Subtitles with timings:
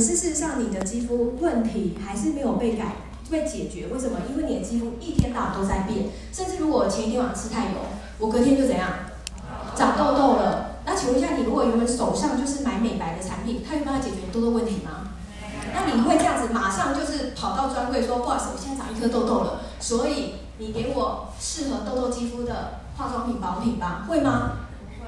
[0.00, 2.96] 可事实上你的肌肤问题还是没有被改
[3.30, 3.88] 被解决。
[3.88, 4.16] 为什么？
[4.30, 7.76] 因为你的肌肤一天到晚都在变，甚至如果前一天晚上吃太油，
[8.18, 8.88] 我隔天就怎样
[9.76, 10.80] 长痘痘了。
[10.86, 15.10] 那请问一下，你如果原本手上就是买美白的产品，它有办法解决你痘痘问题吗？
[15.74, 24.52] 那你会这样子马上就是跑到专柜说，不好意思，我现在长一颗痘痘了，所以你给我适合痘痘肌肤的化妆品保品吧，会吗？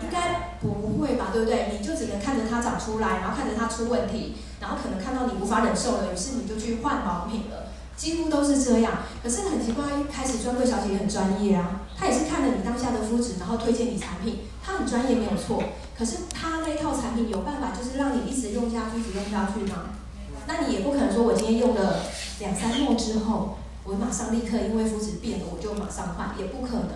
[0.02, 1.76] 应该不会吧，对不对？
[1.76, 7.72] 你就只能看着它长出来，然后看着它出问题，然后可能看到你无法忍受了，于是你就去换保品了。
[7.96, 8.92] 几乎都是这样。
[9.22, 15.62] 可是很奇怪，一开始专柜小姐也很专业啊，她也是看了你当下的肤质，然后推荐你产品，她很专业没有错。
[15.96, 19.90] 可是她那套产品有办法就是让你一直用下去，一直用下去吗？
[20.46, 22.00] 那你也不可能说我今天用了
[22.40, 26.88] 两三末之后，我马上立刻因为肤质变了，我就马上换，也不可能。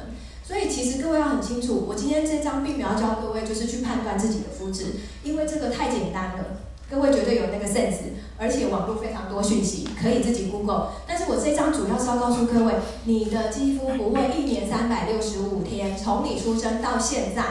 [0.46, 10.90] 所以其实各位要很清楚，我今天这张并没有教各位就是去判断自己的肤质，因为这个太简单了，各位绝对有那个 sense，而且网络非常多讯息，可以自己 Google。
[11.04, 12.74] 但是我这张主要是要告诉各位，
[13.06, 17.42] 你的肌肤不会一年三百六十五天，从你出生到现在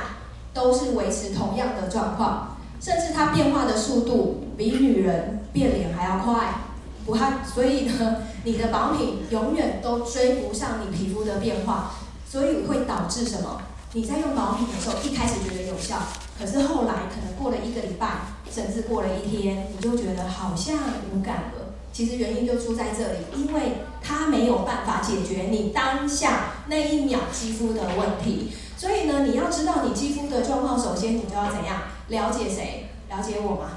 [0.53, 6.61] 都是维持同样的状况，甚至它变化的速度比女人变脸还要快，
[7.05, 11.91] 不害，所以呢，你的保品永远都追不上你皮肤的变化。
[12.36, 13.61] 所以会导致什么？
[13.94, 15.95] 你在用保品的时候，一开始觉得有效，
[16.38, 18.09] 可是后来可能过了一个礼拜，
[18.52, 20.78] 甚至过了一天，你就觉得好像
[21.13, 21.73] 无感了。
[21.94, 28.52] 其实原因就出在这里，因为它没有办法解决你当下那一秒肌肤的问题。
[28.75, 31.83] 所以呢，你要知道你肌肤的状况，首先你就要怎样？
[32.09, 32.89] 了解谁？
[33.09, 33.69] 了解我吗？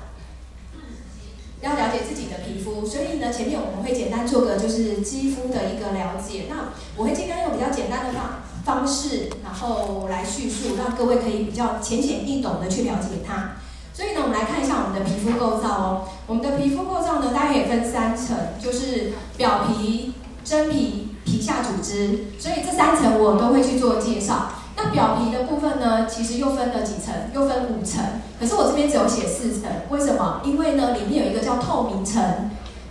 [1.61, 2.85] 要了解自己的皮肤。
[2.85, 6.47] 所以呢，前面我们会简单做个就是肌肤的一个了解。
[6.49, 13.53] 那我会尽量用比较简单的方方式，然后来叙述，让各位可以比较浅显易懂的去了解它。
[13.95, 16.05] 所以呢，我们来看一下我们的皮肤构造哦。
[16.27, 20.13] 我们的皮肤构造呢，大概也分三层，就是表皮、
[20.45, 22.27] 真皮、皮下组织。
[22.39, 24.51] 所以这三层我都会去做介绍。
[24.77, 28.05] 那表皮的部分呢，其实又分了几层，又分五层。
[28.39, 30.43] 可是我这边只有写四层，为什么？
[30.45, 32.23] 因为呢，里面有一个叫透明层。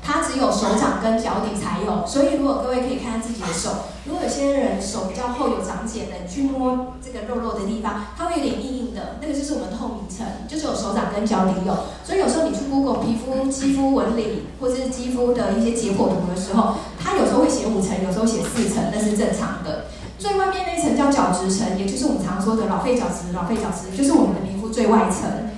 [0.08, 11.76] 它只有手掌跟脚底才有，所以如果各位可以看看自己的手，如果有些人手比较厚有长茧的，去摸这个肉肉的地方，它会有点硬硬的，那个就是我们透明层，就是有手掌跟脚底有。
[12.06, 19.88] 所以有时候你去 Google 皮肤、肌肤纹理或者是肌肤的一些解剖图的时候，它有时候会写五层，有时候写四层，那是正常的。
[20.18, 25.52] 最外面那一层叫角质层，也就是我们常说的老废角质，老废角质就是我们的皮肤最外层，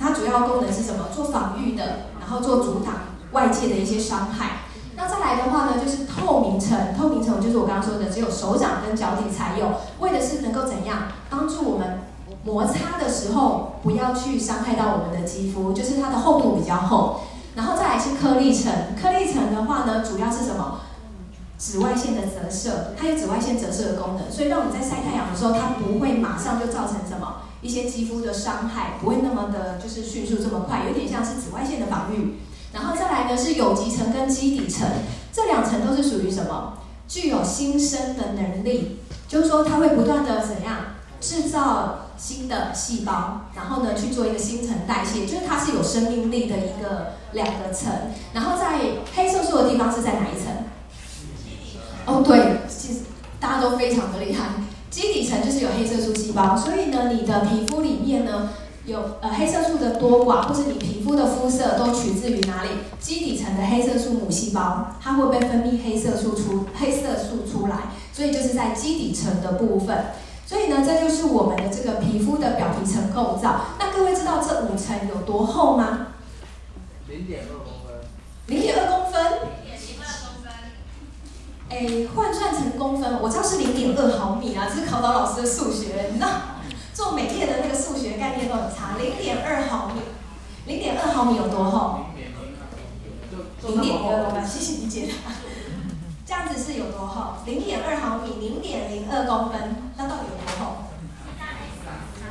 [0.00, 1.06] 它主要功能是什么？
[1.14, 3.11] 做防御的，然后做阻挡。
[3.32, 4.62] 外界的一些伤害，
[4.96, 6.94] 那再来的话呢，就是透明层。
[6.96, 12.00] 透明层就是我刚刚说的，只有手掌跟脚底才有，为的是能够怎样帮助我们
[12.44, 17.22] 摩擦的时候不要去伤害到我们的肌肤，就是它的厚度比较厚。
[17.54, 20.80] 然后再来是颗粒层，颗粒层的话呢，主要是什么？
[21.58, 32.40] 紫外线的折射，它有紫外线折射的功能，所以让我们在晒太阳的时候，它不会马上就造成什么一些肌肤的伤害，不会那么的就是迅速这么快，有点像是紫外线的防御。
[32.72, 34.88] 然后再来呢，是有极层跟基底层，
[35.32, 36.78] 这两层都是属于什么？
[37.06, 40.76] 具有新生的能力，就是说它会不断的怎样
[41.20, 47.92] 制造新的细胞，然后呢去做一个新陈代谢，就是它是有生命力的一个两个层。
[48.32, 48.78] 然后在
[49.14, 50.50] 黑色素的地方是在哪一层？
[52.06, 53.00] 哦，对，其实
[53.38, 54.46] 大家都非常的厉害，
[54.88, 58.48] 基底层就是有黑色素细胞，所以呢，你的皮肤里面呢。
[58.84, 62.70] 有呃黑色素的多寡，或者你皮肤的肤色都取自于哪里？
[62.98, 67.76] 基底层的黑色素母细胞，它会被分泌黑色素出黑色素出来，
[68.12, 70.06] 所以就是在基底层的部分。
[70.44, 73.60] 所以呢，这就是我们的这个皮肤的表皮层构造。
[73.78, 76.08] 那各位知道这五层有多厚吗？
[77.08, 78.00] 零点二公分。
[78.48, 79.22] 零点二公分。
[79.24, 80.52] 零点二公分。
[81.70, 86.28] 哎，换算成公分，我知道是零点二毫米啊，这是考倒老师的数学，你知道？
[86.94, 90.00] 做美业的那个数学概念都很差，零点二毫米，
[90.66, 92.06] 零点二毫米有多厚？
[93.66, 95.32] 零点二公分，谢谢你解答。
[96.26, 97.34] 这样子是有多厚？
[97.46, 100.84] 零点二毫米，零点零二公分，那到底有多厚？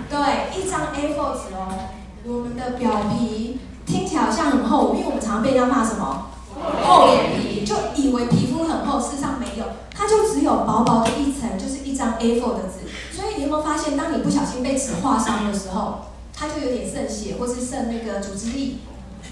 [0.10, 1.90] 对，一张 A4 纸哦。
[2.24, 6.28] 我们的表皮听起来好像很厚，因为我们常常被人家骂什么？
[6.86, 9.66] 厚脸皮，就以为皮肤很厚，事实上没有，
[9.96, 12.81] 它就只有薄薄的一层，就是一张 A4 的纸。
[13.42, 16.02] 你有没有发现，当你不小心被纸划伤的时候，
[16.32, 18.76] 它就有点渗血，或是渗那个组织液。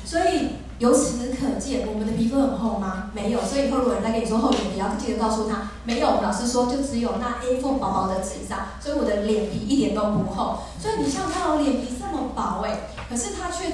[0.03, 3.11] 所以由此可见，我们的皮肤很厚吗？
[3.13, 3.39] 没有。
[3.43, 6.07] 所以以后如果人家跟你说厚脸皮，要记得告诉他，没有。
[6.23, 8.65] 老师说，就只有那 A4 薄薄的纸上。
[8.81, 10.61] 所以我的脸皮一点都不厚。
[10.81, 13.71] 所以你像看我脸皮这么薄哎，可是它却。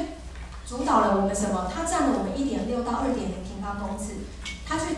[0.68, 1.72] 主导了我们什么？
[1.72, 4.26] 它占了我们一点六到二点零平方公尺，
[4.68, 4.98] 它去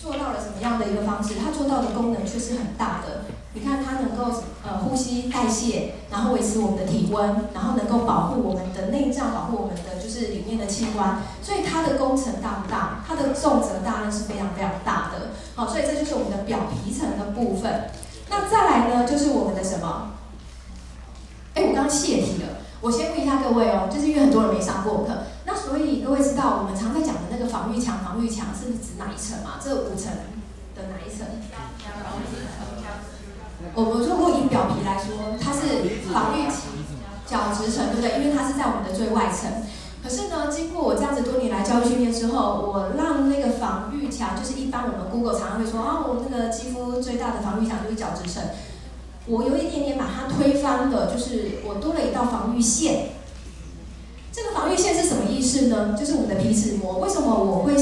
[0.00, 1.34] 做到了什么样的一个方式？
[1.36, 3.28] 它做到的功能却是很大的。
[3.56, 11.22] 你看，它能够呃呼吸代谢，然后维持我们的体温，然后能够保护我们的内脏，保护我们的就是里面的器官。
[11.40, 13.04] 所以它的工程大不大？
[13.06, 15.30] 它的重责大任是非常非常大的。
[15.54, 17.90] 好，所以这就是我们的表皮层的部分。
[18.28, 20.10] 那再来呢，就是我们的什么？
[21.54, 22.58] 哎，我刚刚泄题了。
[22.80, 29.62] 我先问一下各位哦，就是因为很多人没上过课，那所以各位知道我们常在讲的那个防御墙，防御墙是指哪一层吗？
[29.62, 30.10] 这五层
[30.74, 31.24] 的哪一层？
[33.74, 35.60] 我们如果以表皮来说，它是
[36.12, 36.46] 防御
[37.26, 38.22] 角质层，对不对？
[38.22, 39.50] 因为它是在我们的最外层。
[40.02, 48.42] 可是呢，经过我这样子多年来教育训练之后，我让那个防御墙，就是一般我们 Google 常常会说啊，我那个肌肤最大的防御墙就是角质层。
[49.26, 53.08] 我有一点点把它推翻的，就是我多了一道防御线。
[54.34, 55.94] 这个防御线是什么意思呢？
[55.96, 56.98] 就是我们的皮脂膜。
[56.98, 57.72] 为什么我会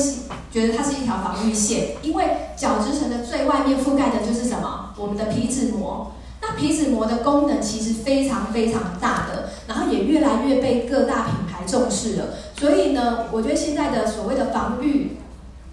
[0.53, 1.97] 觉得它是一条防御线？
[2.03, 4.91] 因为角质层的最外面覆盖的就是什么？
[4.99, 6.13] 我们的皮脂膜。
[6.43, 12.25] 那皮脂膜的功能其实非常非常大的，然后也越来越被各大品牌重视了。
[12.59, 15.17] 所以呢，我觉得现在的所谓的防御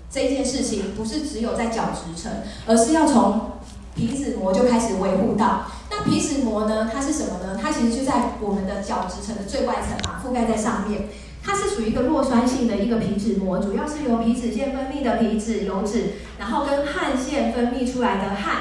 [0.10, 2.32] 这件事情，不是只有在角质层，
[2.66, 3.50] 而是要从
[3.96, 6.90] 皮脂膜就开始维护到，那皮脂膜呢？
[6.94, 7.60] 它是什么呢？
[7.62, 11.08] 它其实就在我们的角质层的最外层嘛，覆盖在上面。
[11.42, 18.58] 它是属于一个弱酸性的一个皮脂膜，主要是由皮脂腺分泌的皮脂油脂，然后跟汗腺分泌出来的汗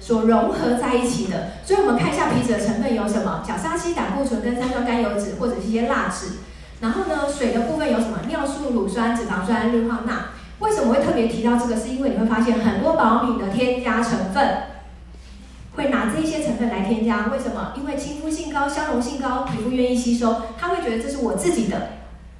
[0.00, 1.52] 所融合在一起的。
[1.64, 6.38] 所以我们看一下皮脂的成分有什么：角鲨烯、胆固醇跟三酸甘油脂，或者是一些蜡质。
[6.80, 8.18] 然后呢，水的部分有什么？
[8.26, 10.30] 尿素、乳酸、脂肪酸、氯化钠。
[10.58, 11.76] 为什么会特别提到这个？
[11.76, 14.71] 是因为你会发现很多保养品的添加成分。
[15.74, 17.72] 会拿这些成分来添加，为什么？
[17.76, 21.88] 因为亲肤性高、相容性高，皮肤愿意吸收，他会觉得这是我自己的，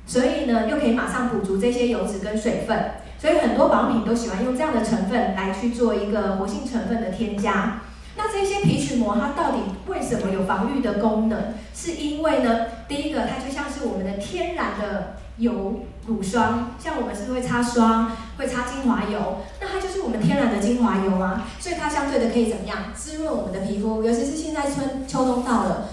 [0.07, 7.81] 所以呢，又可以马上补足这些油脂跟水分，所以很多保养品都喜欢用这样的成分来去做一个活性成分的添加。
[8.17, 11.55] 那这些皮脂膜它到底为什么有防御的功能？
[11.75, 15.15] 是因为呢，第一个它就像是我们的天然的。
[15.39, 24.03] 油乳霜，像我们是会擦霜，会擦精华油，那它就是我们天然的精华油啊，所以它相对的可以怎么样滋润我们的皮肤？
[24.03, 25.89] 尤其是现在春秋冬到了，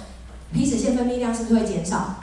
[0.51, 2.15] 皮脂腺分泌量是不是会减少？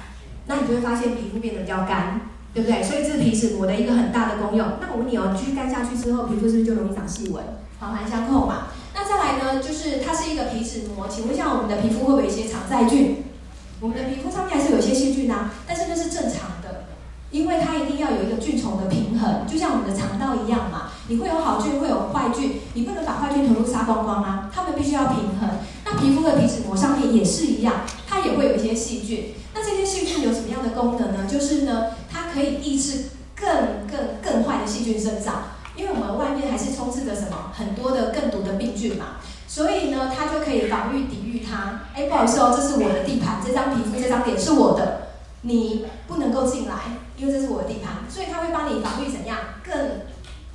[0.47, 2.21] 那你就会发现皮肤变得比较干，
[2.55, 2.83] 对不对？
[2.83, 4.67] 所以这是皮脂膜的一个很大的功用。
[4.81, 7.43] 那我问你哦，继续干下去之后，皮肤是不是就容易长细纹？
[7.81, 8.69] 环环相扣嘛。
[8.95, 13.25] 那再来呢，就是它是一个皮脂膜，请问一下我们的皮肤会不会有一些常在菌？
[13.81, 16.56] 我们的皮肤上面还是有一些细菌啊，但是那是正常。
[17.37, 25.49] 因为它一定要有一个菌虫的平衡，就像我们的肠道一样嘛，你会有好菌，会有坏菌，你不能把坏菌全部杀光光啊，它们必须要平衡。
[25.85, 29.35] 那皮肤的皮脂膜上面也是一样，它也会有一些细菌。
[29.55, 31.27] 那这些细菌有什么样的功能呢？
[31.31, 35.43] 就是呢，它可以抑制更更更坏的细菌生长，
[35.77, 39.17] 因为我们外面还是充斥着什么很多的更毒的病菌嘛，
[39.47, 41.83] 所以呢，它就可以防御抵御它。
[41.95, 45.03] 哎，不好意思哦，这是我的地盘，这张皮肤这张脸是我的。
[45.43, 46.75] 你不能够进来，
[47.17, 49.75] 因为这是我的地盘，所以它会帮你防御怎样更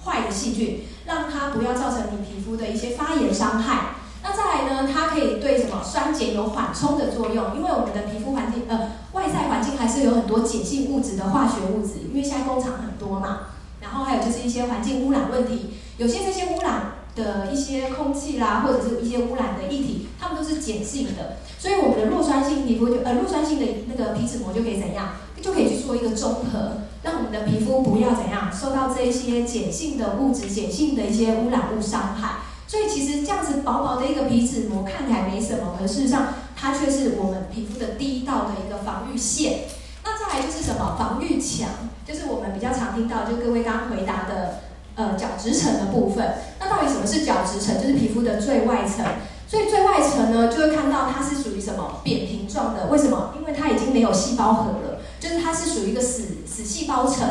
[0.04, 3.96] 坏的细菌，让它不要造成你皮肤的一些发炎伤害。
[4.24, 13.48] 那再来呢，它可以对什么酸碱有缓冲的作用，因为我们的皮肤环境呃外在环境还是有很多碱性物质的化学物质，因为现在工厂很多嘛，
[13.82, 21.38] 然后还有就是一些环境污染问题，有些这些污染的一些空气啦，或者是一些污染的液体，它们都是碱性的。
[21.60, 25.10] 所以我们的弱酸性皮肤就呃弱酸性的那个皮脂膜就可以怎样，
[25.42, 32.40] 就可以去做一个中和，让我们的皮肤不要怎样受到这一些碱性的物质、碱性的一些污染物伤害。
[32.68, 39.66] 所以其实这样子薄薄的一个皮脂膜看起来没什么，可事实上它却是我们皮肤的第一道的一个防御线。
[40.04, 41.70] 那再来就是什么防御墙，
[42.08, 44.62] 就是我们比较常听到，就各位刚刚回答的
[44.96, 46.36] 呃角质层的部分。
[46.60, 47.82] 那到底什么是角质层？
[47.82, 49.06] 就是皮肤的最外层。
[49.48, 52.88] 所以最外层呢，就会看到它是属于什么扁平状的。
[52.88, 53.34] 为什么？
[53.38, 57.28] 因为它已经没有细胞核了，就是它是属于一个死死细胞层。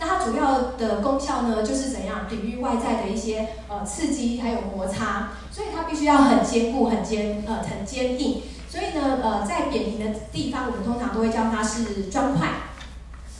[0.00, 5.30] 那它主要的功效呢，就是怎样抵御外在的一些呃刺激还有摩擦。
[5.50, 8.42] 所以它必须要很坚固、很坚呃很坚硬。
[8.70, 12.48] 所以呢，呃，在扁平的地方，我们通常都会叫它是砖块、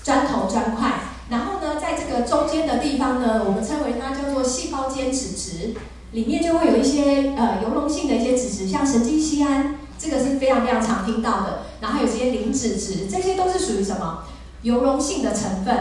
[0.02, 0.92] 砖头、砖块。
[1.30, 5.74] 然后呢，在这个中间的地方呢，我们称为它叫做细胞间脂质。
[6.12, 11.64] 里面就会有一些呃油溶性的一些脂质，像神经酰胺，这个是非常非常常听到的。
[11.82, 14.20] 然后有些磷脂质，这些都是属于什么
[14.62, 15.76] 油溶性的成分，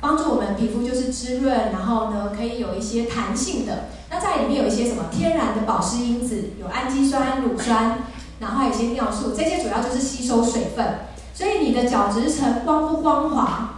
[0.00, 3.84] 帮助我们皮肤就是滋润，然后呢可以有一些弹性的。
[4.10, 7.98] 那在里面有一些什么天然的保湿因子，有氨基酸、乳酸，
[8.40, 11.06] 然后还有一些尿素，这些主要就是吸收水分。
[11.32, 13.77] 所以你的角质层光不光滑，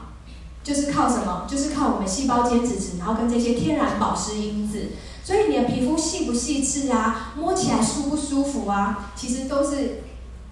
[0.72, 1.46] 就是靠什么？
[1.48, 4.90] 就是靠我们细胞间质质，然后跟这些天然保湿因子。
[5.24, 10.02] 所以你的皮肤细不细致啊，摸起来舒不舒服啊，其实都是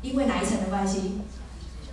[0.03, 1.21] 因为哪一层的关系？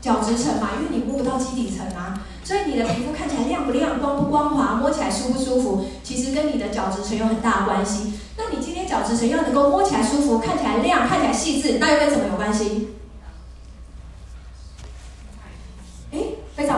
[0.02, 8.14] 角质层嘛，因为你摸不到基底层啊，所以你的皮肤看起来亮不亮、光不光滑、摸起来舒不舒服，其实跟你的角质层有很大的关系。
[8.38, 12.90] 那你今天角质层要能够摸起来舒服、看起来亮、看起来细致，那又跟什么有关系？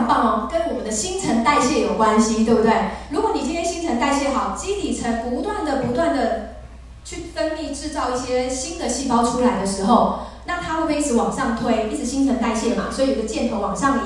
[0.07, 2.71] 棒哦，跟我们的新陈代谢有关系，对不对？
[3.11, 6.55] 如果你今天新陈代谢好，基底层不断的、不断的
[7.03, 11.89] 去分泌、制造一些新的细胞出来的时候，那它会不会一直往上推？
[11.91, 14.01] 一直新陈代谢嘛，所以有个箭头往上移，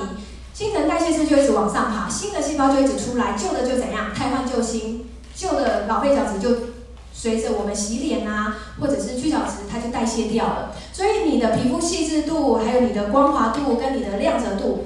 [0.53, 4.13] 新陈代谢是就一直往上爬，新的细胞就一直出来，旧的就怎样？
[4.13, 6.67] 汰换旧新，旧的老废角质就
[7.13, 10.71] 随着我们洗脸啊，或者是去角质，它就代谢掉了。
[10.93, 14.85] 所以你的皮肤细致度，还有你的光滑度跟你的亮泽度。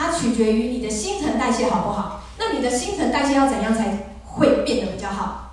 [0.00, 2.22] 它取决于你的新陈代谢好不好？
[2.38, 5.50] 那你的新陈代谢要怎样才会变得比较好？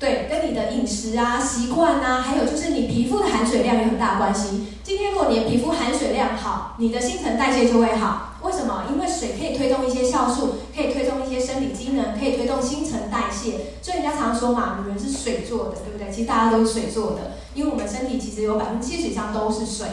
[0.00, 4.66] 对，跟你的饮食啊、习惯啊，还有就是你皮肤的含水量有很大关系。
[4.82, 8.34] 今天如果你的皮肤含水量好，你的新陈代谢就会好。
[8.42, 8.86] 为什么？
[8.90, 13.74] 因为水可以推动一些酵素，可以推动一些生理机能，可以推动新陈代谢。
[13.80, 16.10] 所以人家常说嘛，女人是水做的，对不对？
[16.10, 19.86] 其实大家都是水做的，因为我们身体其实有百分之七十以上都是水。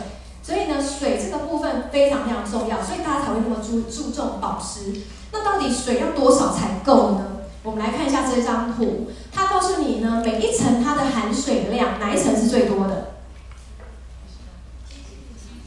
[0.46, 5.02] 所以呢，水这个部分非常非常重要，所以大家才会那么注注重保湿。
[5.32, 7.26] 那到底水要多少才够呢？
[7.64, 13.14] 我们来看一下这张图，它告诉你呢，每一层它的含水量，哪一层是最多的？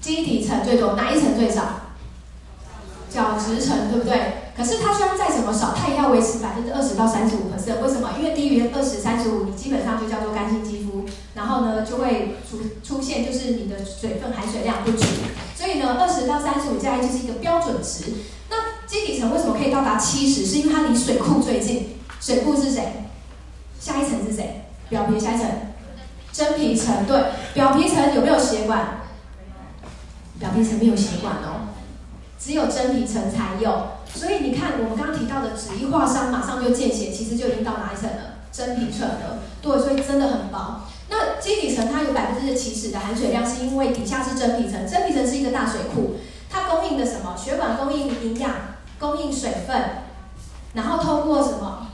[0.00, 1.62] 基底层最多，哪一层最少？
[3.10, 4.52] 角质层，对不对？
[4.56, 7.50] 可是它虽然再怎么少，它也要维持百分之二十到三十五。
[7.50, 8.10] 为什么？
[8.18, 10.57] 因为低于二十、三十五，你基本上就叫做干性，
[11.38, 15.06] 然后呢就会出出现就是你的水分含水量不足。
[15.54, 18.12] 所以呢，二十到三十五加一就是一个标准值。
[18.50, 20.44] 那基底层为什么可以到达七十？
[20.44, 21.96] 是因为它离水库最近。
[22.20, 23.04] 水库是谁？
[23.78, 24.64] 下一层是谁？
[24.88, 25.46] 表皮下一层，
[26.32, 27.06] 真皮层。
[27.06, 27.22] 对，
[27.54, 29.02] 表皮层有没有血管？
[30.40, 31.68] 表皮层没有血管哦，
[32.40, 33.98] 只有真皮层才有。
[34.12, 38.38] 所以你看，我们刚刚提到的纸一划伤，马上就见血，其实就已经到哪一层了？
[38.50, 39.38] 真皮层了。
[39.62, 40.87] 对，所以真的很薄。
[41.48, 46.16] 基底层它有百分之七十的含水量，是因为底下是真皮层，真皮层是一个大水库，
[46.50, 47.34] 它供应的什么？
[47.34, 48.50] 血管供应营养，
[48.98, 49.82] 供应水分，
[50.74, 51.86] 然后透过什么？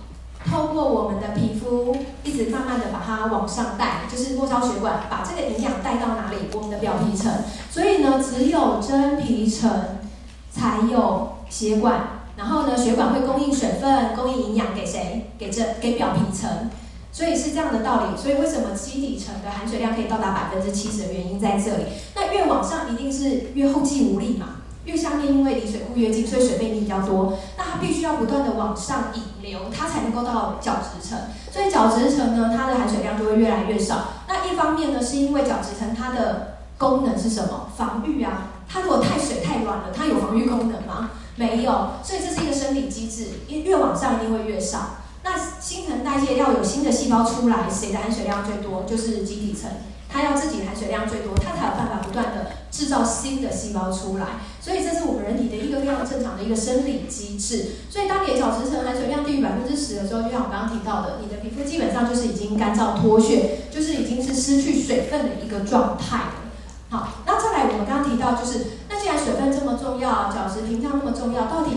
[0.50, 6.48] 透过我们的皮肤，一直慢慢的把它往上带，就是末梢血管把这个营养带到哪里？
[6.52, 7.32] 我们的表皮层。
[7.70, 9.70] 所以呢，只有真皮层
[10.50, 11.30] 才有。
[11.48, 15.30] 血管，然后呢，血管会供应水分，供应营养给谁？
[15.38, 16.68] 给这给表皮层，
[17.14, 18.20] 所以是这样的道理。
[18.20, 21.84] 所以为什么基底层的含水量可以到达百分之七十的原因在这里。
[22.16, 27.38] 那越往上一定是越后继无力嘛，越下面因为离水库越近，所以水分一定比较多。
[27.56, 31.16] 那它必须要不断的往上引流，它才能够到角质层。
[31.52, 34.08] 所以角质层呢，它的含水量就会越来越少。
[34.26, 37.68] 那一方面呢，是因为角质层它的功能是什么？
[37.76, 38.50] 防御啊。
[38.68, 41.10] 它如果太水太软了，它有防御功能吗？
[41.36, 44.96] 没有，所以这是一个生理机制，因越往上一定会越少。
[45.24, 48.84] 那新陈代谢要有新的细胞出来，谁的含水量最多？
[48.86, 49.70] 就是基底层，
[50.08, 54.26] 它要自己含水量最多，它才有办法不断的制造新的细胞出来。
[54.60, 57.72] 所以这是我们人体的一个非常正常的一个生理机制。
[57.88, 66.20] 所以当你的角质层含水量低于百分之十的时候，就像我刚刚提到的，你的皮肤基本上就是已经干燥脱屑，就是已经是失去水分的一个状态。
[66.90, 68.94] 好，那再来我们刚刚提到就是那。
[69.04, 71.72] 既然水分这么重要，角质屏障那么重要，到底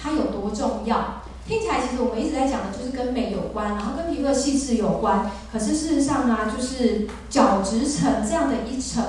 [0.00, 1.22] 它有多重要？
[1.48, 5.30] 听起来其实我们一直在讲的就是跟美有关，然后跟皮肤的细致有关。
[5.50, 9.02] 可是事实上呢，就是角质层这样的一层，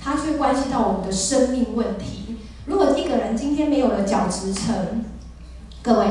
[0.00, 2.36] 它却关系到我们的生命问题。
[2.66, 5.04] 如果一个人今天没有了角质层，
[5.82, 6.06] 各位，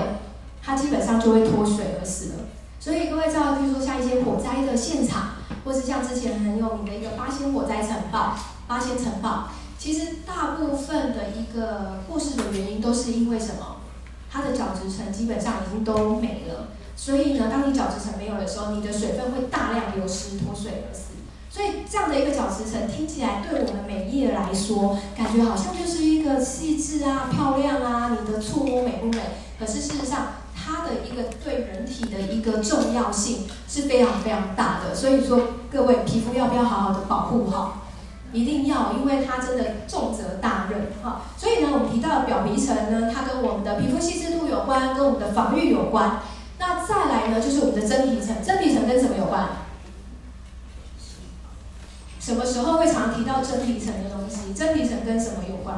[0.61, 2.35] 他基本上就会脱水而死了。
[2.81, 8.35] 所以各位知道，比如说像一些火灾的现场，或是像之前很有名的一个八仙火灾尘爆，
[8.67, 9.47] 八仙尘爆。
[9.79, 13.77] 其实大部分的一个过世的原因都是因为什么？
[14.33, 16.69] 它的角质层基本上已经都没了。
[16.95, 21.13] 所以呢，当你角质层没有的时候，你的水分会大量流失，脱水而死。
[21.51, 29.21] 所以这样的一个角质层听起来对我们美业来说，感觉好像就是一个细致啊、漂亮啊，你的触摸美不美？
[29.59, 34.95] 可是事实上，它的一个对人体的一个重要性是非常非常大的。
[34.95, 35.39] 所以说，
[35.71, 37.81] 各位皮肤要不要好好的保护好？
[38.33, 41.21] 一定要，因为它真的重责大任哈。
[41.37, 42.72] 所以呢，我们提到的表皮层，
[43.79, 46.19] 皮肤细致度有关，跟我们的防御有关。
[46.59, 48.35] 那再来呢，就是我们的真皮层。
[48.43, 49.49] 真皮层跟什么有关？
[52.19, 54.53] 什么时候会常提到真皮层的东西？
[54.53, 55.77] 真皮层跟什么有关？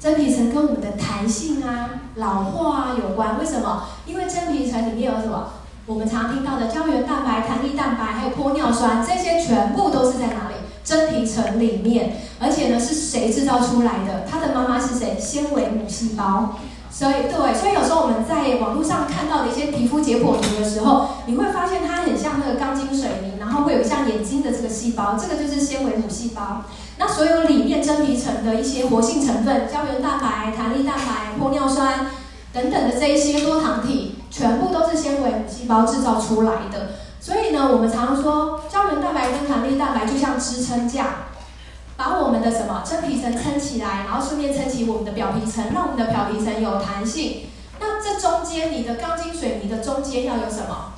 [0.00, 3.38] 真皮层跟我们的弹性啊、老化啊有关。
[3.38, 3.84] 为什么？
[4.06, 5.50] 因为真皮层里面有什么？
[5.86, 10.55] 我们常听到的胶原蛋白、弹力蛋白，还有玻尿酸，这些全部都是在哪里？
[10.86, 12.16] 真皮层里面。
[12.38, 14.24] 而且呢，是谁制造出来的？
[14.26, 15.18] 它的妈妈是谁？
[15.20, 16.56] 纤维母细胞。
[16.90, 26.62] 所以，对，所以有时候我们在网络上看到的一些皮肤解剖图的时候，你会发现它很像那个钢筋水泥，然后会有像眼睛的这个细胞，这个就是纤维母细胞。
[26.96, 32.06] 那所有里面真皮层的一些活性成分，胶原蛋白、弹力蛋白、玻尿酸
[32.54, 36.92] 等等的这一些多糖体，全部都是纤维母细胞制造出来的。
[37.20, 41.26] 所以呢，我们常说，胶原蛋白跟弹力蛋白就像支撑架。
[41.96, 47.46] 把我们的什么真皮层撑起来，然后顺便撑起我们的表皮层，让我们的表皮层有弹性。
[47.80, 50.92] 那这中间，你的钢筋水泥的中间要有什么？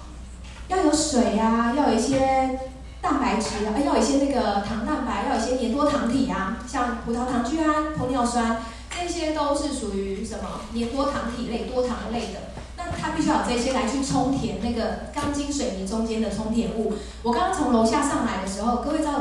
[0.66, 2.58] 要有水啊，要有一些
[3.00, 8.60] 蛋白质啊，要有一些那个糖蛋白，要有一些黏多糖体啊，像葡萄糖聚胺、玻尿酸，
[8.90, 12.57] 这些都是属于什么黏多糖体类、多糖类的。
[12.98, 16.94] 那它必须要有这些来去充填那个钢筋水泥中间的充填物。
[17.22, 19.20] 我刚刚从楼下上来的时候，各位知道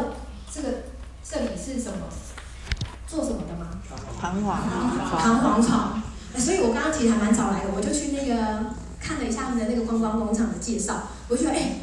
[0.54, 0.70] 这个。
[1.30, 2.08] 这里是什么？
[3.06, 3.68] 做什么的吗？
[4.22, 4.62] 弹簧。
[5.20, 6.02] 弹簧床。
[6.38, 8.68] 所以我刚刚其实还蛮早来的，我就去那个
[8.98, 11.80] 看了一下他们的那个观光工厂的介绍，我就觉得哎，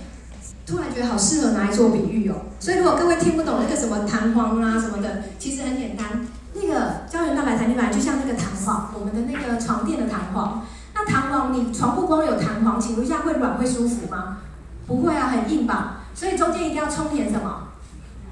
[0.65, 2.37] 突然觉得好适合拿来做比喻哦。
[2.59, 10.65] 所以如果各位听不懂那个什么弹簧啊什么的，其实很简单，那个胶原蛋白弹力板就像那个弹簧，我们的那个床垫的弹簧。
[11.05, 14.39] 那弹簧，你床不光有弹簧，请问一下会软会舒服吗？
[14.87, 16.01] 不会啊，很硬吧？
[16.15, 17.69] 所以中间一定要充填什么？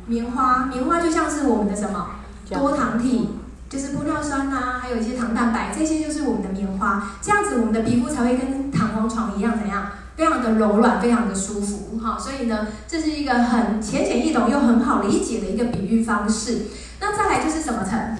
[0.06, 2.10] 棉花，棉花就像是我们的什么
[2.50, 3.30] 多糖体，
[3.68, 7.10] 就是玻尿酸呐、啊，还有一些糖蛋白，这些就是我们的棉花。
[7.20, 9.86] 这样子，我们的皮肤才会跟弹簧床一样，怎样？
[10.14, 11.98] 非常的柔软，非常的舒服。
[11.98, 16.66] 哈，所以呢，这是一个很浅显易懂又很好理解的一个比喻方式。
[17.00, 18.16] 那再来就是什么层？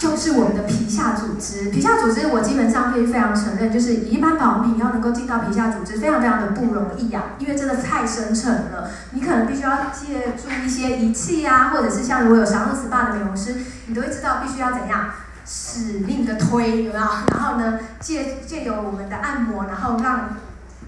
[0.00, 13.56] 就是我们的皮下组织，皮下组织我基本上可以非常承认，就是一般保养品要能够进到皮下组织，非常非常的不容易啊，因为真的太深层了，你可能必须要借助一些仪器啊，或者是像如果有享乐 SPA 的美容师，
[13.88, 15.10] 你都会知道必须要怎样
[15.44, 17.06] 使命的推，有没有？
[17.34, 20.30] 然后呢，借借由我们的按摩，然后让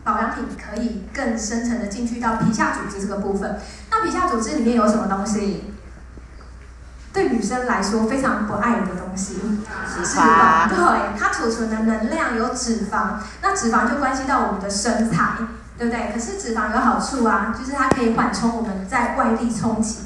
[0.05, 3.59] 保养品可以更深层的进去到皮下组织这个部分。
[3.91, 5.72] 那皮下组织里面有什么东西？
[7.13, 9.35] 对女生来说非常不爱的东西，
[9.87, 10.69] 脂肪。
[10.69, 15.37] 对，它储存的能量有脂肪，那脂肪就关系到我们的身材，
[15.77, 16.11] 对不对？
[16.13, 19.99] 可是脂肪有好处啊，就是它可以缓冲我们在外力冲击，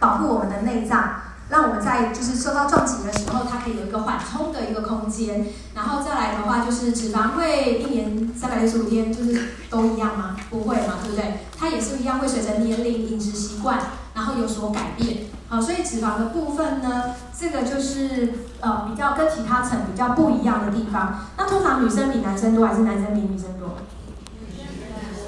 [0.00, 5.46] 保护我们的内脏，让我们在就是受到撞击的时候，它可以有一个缓冲的一个空间。
[5.76, 10.34] 然后再来的话，就是脂肪会一年三百六十五天就是都一样吗？
[10.50, 11.46] 不会嘛，对不对？
[11.56, 13.78] 它也是一样会随着年龄、饮食习惯，
[14.14, 15.18] 然后有所改变。
[15.48, 21.20] 好，所以脂肪的部分呢，这个就是呃比较跟其他层比较不一样的地方。
[21.36, 23.76] 那通常女生比男生多，还是男生比女生多？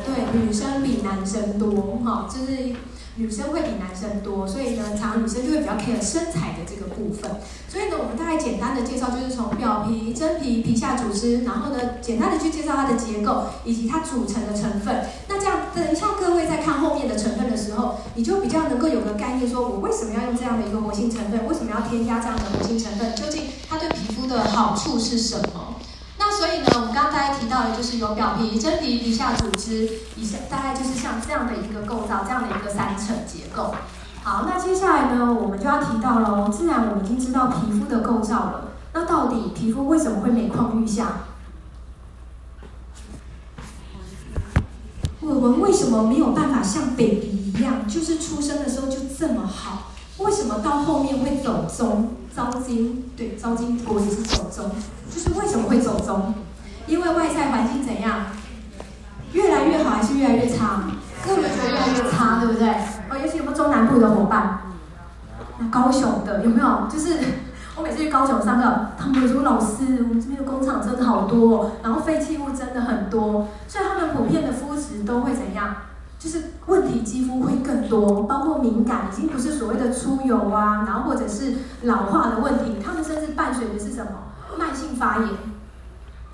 [0.04, 2.76] 对，女生比男生多，哈，就是。
[3.20, 7.30] 女生会比男生多，所以呢，常常女生就会比较 care 身材的这个部分。
[7.68, 15.04] 所以呢，我们大概简单的介绍，就是从表皮、真皮、皮下组织，然后呢，简单的去介绍它的结构以及它组成的成分。
[15.28, 25.76] 那这样，等一下各位在看后面的成分的时候，你就比较能够有个概念，说我为什么要用这样的一个活性成分，为什么要添加这样的活性成分，究竟它对皮肤的好处是什么？
[26.40, 33.74] 所以呢，我们刚刚大家提到的就是有表皮、真皮、皮下组织，以下大概就是像这样的一个构造，这样的一个三层结构。
[34.22, 36.48] 好，那接下来呢，我们就要提到喽。
[36.48, 41.24] 既然我们已经知道皮肤的构造了，那到底皮肤为什么会每况愈下？
[45.20, 49.90] 我们为什么没有办法像 baby 一样，就是出生的时候就这么好？
[50.16, 52.14] 为什么到后面会走钟？
[52.34, 54.70] 糟金，对，糟经国也是走中，
[55.10, 56.34] 就是为什么会走中？
[56.86, 58.26] 因为外在环境怎样？
[59.32, 60.82] 越来越好还是越来越差？
[61.24, 62.68] 各位觉得越来越差，对不对？
[63.10, 64.60] 哦，尤其有没有中南部的伙伴？
[65.58, 66.88] 那高雄的有没有？
[66.90, 67.18] 就是
[67.76, 75.76] 我每次去高雄上课，他们说老师，我们这边的工厂真的好多，然后废弃物真的很多，所以他们普遍的肤质都会怎样？
[76.20, 81.54] 就是问题肌肤会更多，包括敏感，已经不是所谓的出油啊，然后或者是
[81.84, 84.12] 老化的问题，他们甚至伴随的是什么？
[84.58, 85.28] 慢性发炎。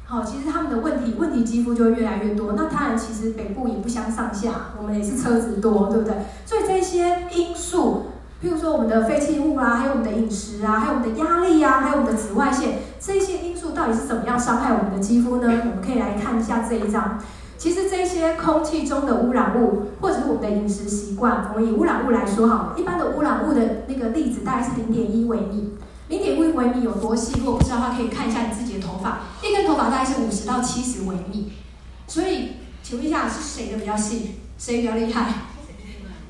[0.06, 2.54] 好，其实他们的问题，问题肌肤就会越来越多。
[2.56, 6.16] 那当然，其实北部也不相上下，我们也是车子多，对不对？
[6.44, 8.06] 所以这些因素，
[8.42, 15.46] 譬如说我们的废弃物啊，还有我们的饮食啊，还有我们的压力啊，还有我们的紫外线，这些因素到底是怎么样伤害我们的肌肤呢？
[15.46, 17.20] 我们可以来看一下这一张。
[17.58, 25.72] 其实这些空气中的污染物，或者是我们的饮食习惯，我们以污染物来说好了，一般的污染物的那个粒子大概是零点一微米，
[26.08, 27.38] 零点一微米有多细？
[27.38, 31.52] 如果不知道的话，可以看一下你自己的头发，一根头发大概是五十到七十微米。
[32.06, 34.32] 所以，请问一下，是谁的比较细？
[34.58, 35.32] 谁比较厉害？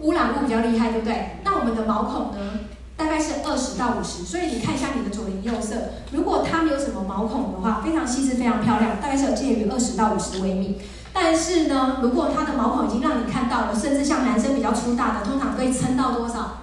[0.00, 1.38] 污染物比较厉害，对不对？
[1.44, 2.60] 那我们的毛孔呢？
[2.96, 4.24] 大概是二十到五十。
[4.24, 5.74] 所以你看一下你的左邻右舍，
[6.12, 10.78] 如果它没有什么毛孔的话，非常细致、非常漂亮，大概是有介于二十到五十微米。
[11.18, 16.58] 但是呢，如果它的毛孔已经让你看到了，甚至像男生比较粗大的，通常可以撑到多少？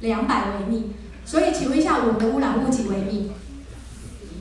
[0.00, 0.92] 两百微米。
[1.24, 3.30] 所以请问一下，我们的污染物几微米？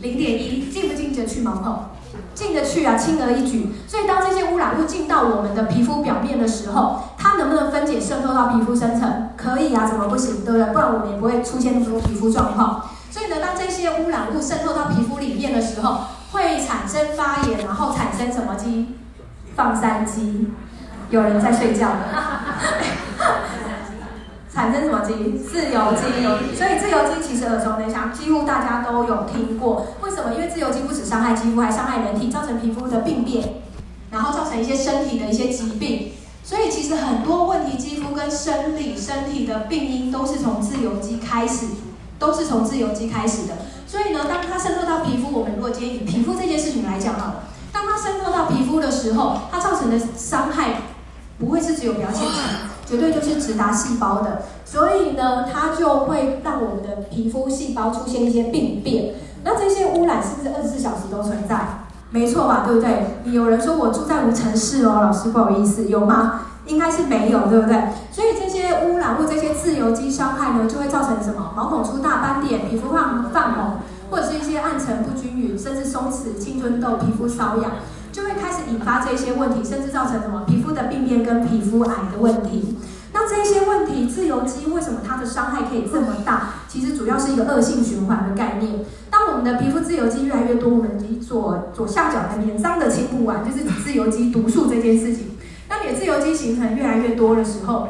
[0.02, 1.86] 零点一，进不进得去毛孔？
[2.34, 3.70] 进得去啊，轻而易举。
[3.88, 9.30] 所以当这些污染物进到我们的皮肤表面的时候，它能不能分解渗透到皮肤深层？
[9.38, 10.44] 可以啊，怎么不行？
[10.44, 10.74] 对不对？
[10.74, 12.90] 不然我们也不会出现那么多皮肤状况。
[13.12, 18.98] 所以呢，当这些污染物渗透到皮肤里面的时候，会产生发炎，然后产生什么基因？
[19.56, 20.52] 放山肌。
[21.10, 21.90] 有人在睡觉。
[24.54, 25.14] 产生什么肌？
[25.38, 26.56] 自由基。
[26.56, 29.88] 所以自由基其实耳熟能详，几乎大家都有听过。
[30.02, 30.34] 为什么？
[30.36, 33.56] 因为自由基不止伤害肌肤，还伤害人体，造成皮肤的病变，
[34.12, 36.12] 然后造成一些身体的一些疾病。
[36.44, 41.66] 所以其实很多问题，肌肤跟生理、身体的病因都是从自由基开始，
[42.20, 43.54] 都是从自由基开始的。
[43.88, 47.53] 所以呢，当它渗透到皮肤，我们如果今天以皮肤这件事情来讲好了，当
[47.94, 50.82] 它渗透到皮肤的时候，它造成的伤害
[51.38, 52.34] 不会是只有表浅层。
[52.86, 59.16] 绝对就是直达细胞的，所以呢，它就会让我们的皮肤细胞出现一些病变。
[59.44, 61.86] 那这些污染是不是二十四小时都存在？
[62.10, 63.22] 没错吧，对不对？
[63.32, 66.42] 有人说我住在无尘室哦，老师不好意思，有吗？
[66.66, 67.82] 应该是没有，对不对？
[68.12, 71.54] 所以这些污染物、这些自由基伤害呢，就会造成什么？
[71.56, 73.78] 毛孔粗大、斑点、皮肤泛泛红，
[74.14, 77.72] 或者是一些暗沉不均匀，甚至松弛、青春痘、皮肤瘙痒。
[78.12, 82.78] 就会开始引发这些问题，甚至造成什么皮肤的病变跟皮肤癌的问题。
[83.12, 86.50] 那这些问题，自由基为什么它的伤害可以这么大？
[86.68, 88.86] 其实主要是一个恶性循环的概念。
[89.10, 95.32] 当我们的皮肤自由基越来越多，我们左左下角的免脏的清不完，就是自由基毒素这件事情。
[95.68, 97.88] 当你的自由基形成越来越多的时候，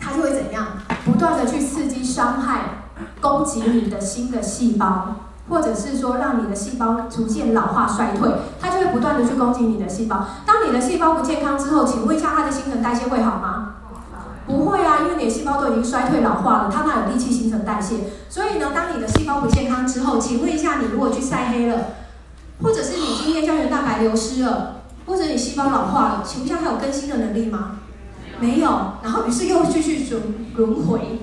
[0.00, 0.68] 它就会怎样？
[1.04, 2.81] 不断的去刺激、伤害、
[3.20, 5.16] 攻击你的新的细胞。
[5.50, 10.24] 或者是说，让你的细胞逐渐老化衰退，它就会不断的去攻击你的细胞。
[10.46, 13.74] 当你的细胞不健康之后，请问一下，它的新陈代谢会好吗？
[14.46, 17.96] 不会啊，因为你的细胞都已经衰退老化了，它哪有力气新陈代谢？
[18.30, 21.86] 所以呢，当你的细胞不健康之后，请问一下，你如果去晒黑了，
[22.62, 27.72] 或者是你今天胶原蛋白流失了，或者你细胞老化了，请问一下，它有更新的能力吗？
[28.38, 28.70] 没有，
[29.02, 30.22] 然后于是又继续轮
[30.54, 31.20] 轮回。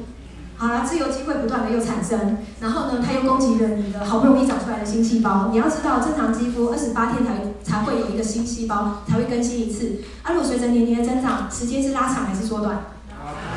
[0.59, 5.47] 好了，自由基会不断的又产生，然后呢，它又攻击了你的好不容易长出来的新细胞。
[5.53, 10.01] 你要知道，正常肌肤二十八天才才会有一个新细胞，才会更新一次。
[10.21, 12.77] 啊，如果随着年龄的增长，时间是拉长还是缩短？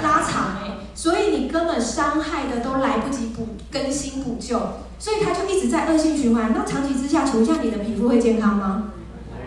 [0.01, 4.61] 拉长哎、所以你根本伤害的都来不及补更新补救，
[5.01, 6.55] 所以它就一直在恶性循环。
[6.55, 8.93] 那长期之下，请问一下你的皮肤会健康吗？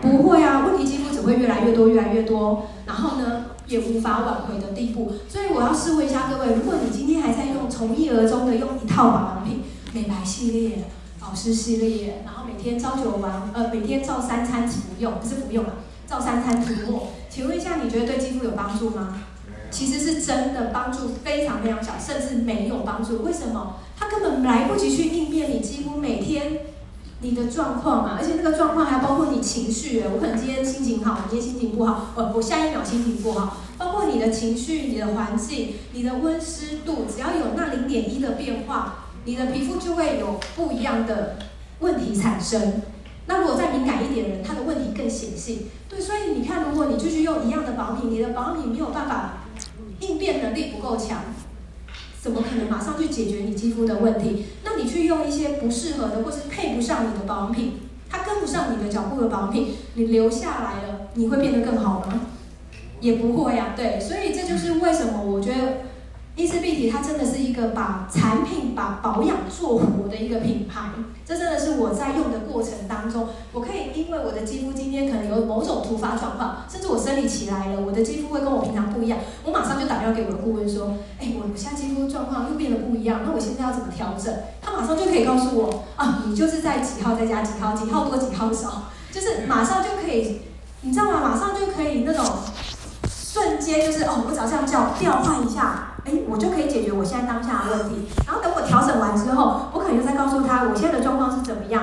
[0.02, 2.66] 不会啊，问题肌肤只会越来越多，越来越多。
[2.84, 3.46] 然后呢？
[3.68, 10.84] 也无法挽回的地步，所以我要试问一下各位：如果你今天还在用从一而终的用一套保养品，美白系列、
[11.18, 15.74] 保湿系列，然后每天朝九晚呃每天照三餐服用，不是服用了，
[16.06, 19.22] 照三餐涂抹，请问一下，你觉得对肌肤有帮助吗？
[19.68, 23.24] 其实是真的帮助非常非常小，甚至没有帮助。
[23.24, 23.76] 为什么？
[23.98, 26.60] 它根本来不及去应变你肌肤每天。
[27.20, 30.02] 你的状况啊，而且那个状况还包括你情绪。
[30.12, 33.56] 我可能今天心情好，我今天心情不好，呃，我下一秒心情不好。
[33.78, 41.36] 包括你的情绪、你的环境、你的温湿度，只要有那零点一的变化，你的皮肤就会有不一样的
[41.80, 42.82] 问题产生。
[43.26, 45.68] 那如果再敏感一点人，他的问题更显性。
[45.88, 49.38] 对，所以你看，如果你继续用一样的保养品，你的保养品没有办法
[50.00, 51.22] 应变能力不够强。
[52.26, 54.46] 怎么可能马上去解决你肌肤的问题？
[54.64, 57.74] 那你去用一些不适合的，或是配不上你的保养品，
[58.10, 62.22] 它跟不上你的脚步的保养品，你留下来了，你会变得更好吗？
[62.98, 63.74] 也不会呀。
[63.76, 65.85] 对，所以这就是为什么我觉得。
[66.36, 70.90] 伊丝碧媞，它真的是一个把产品、把保养做活的一个品牌。
[71.24, 90.42] 这真的是我在用的过程当中，我可以因为我的肌肤今天可能有某种突发状况，甚至我生理期来了，我的肌肤会跟我平常不一样，我马上就打电话给我的顾问说：“哎，我我现在肌肤状况又变得不一样，那我现在要怎么调整？”他马上就可以告诉我：“啊，你就是在几号再加几号，几号多几号少，就是马上就可以，
[90.82, 91.20] 你知道吗？
[91.22, 92.24] 马上就可以那种
[93.08, 98.06] 瞬间就是哦，我只要这样叫调换一下。”哎，我就可以解决我现在当下的问题。
[98.26, 101.82] 然后等我调整完之后，我可能就再告诉他，我现在的状况是怎么样。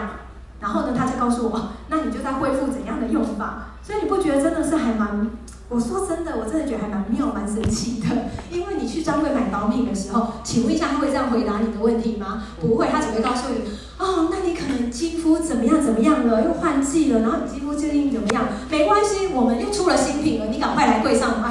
[0.62, 3.76] 然后呢，他就告诉我，那你就在恢复怎样的用法？
[3.84, 5.30] 所以你不觉得真的是还蛮？
[5.68, 8.08] 我说真的，我真的觉得还蛮妙、蛮神奇的。
[8.50, 12.44] 因为你去专柜买保品的时候，请问一下，他会这样回答你的问题吗？
[12.62, 13.62] 不会，他只会告诉你，
[13.98, 18.44] 哦，那你可能肌肤怎么样怎么样了，又换季了，然后你肌肤最近怎么样？
[18.70, 21.50] 没关系，我们又出了新品了，你赶快来柜上买，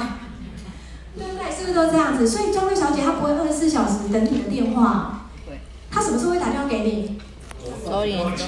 [1.62, 2.26] 是不是都这样子？
[2.26, 5.28] 所以专柜小姐她不会二十四小时等你的电话，
[5.92, 7.18] 她什么时候会打电话给你？
[7.86, 8.46] 周年庆，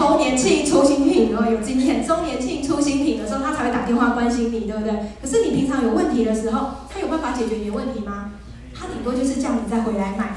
[0.00, 2.04] 周年庆出新品哦，有经验。
[2.04, 4.92] 周年庆出新品的时候，她才会打电话关心你，对不对？
[5.22, 8.32] 可是你平常有问题的时候，她有办法解决你的问题吗？
[8.74, 10.34] 她顶多就是叫你再回来买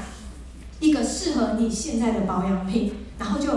[0.78, 3.48] 一个适合你现在的保养品，然后就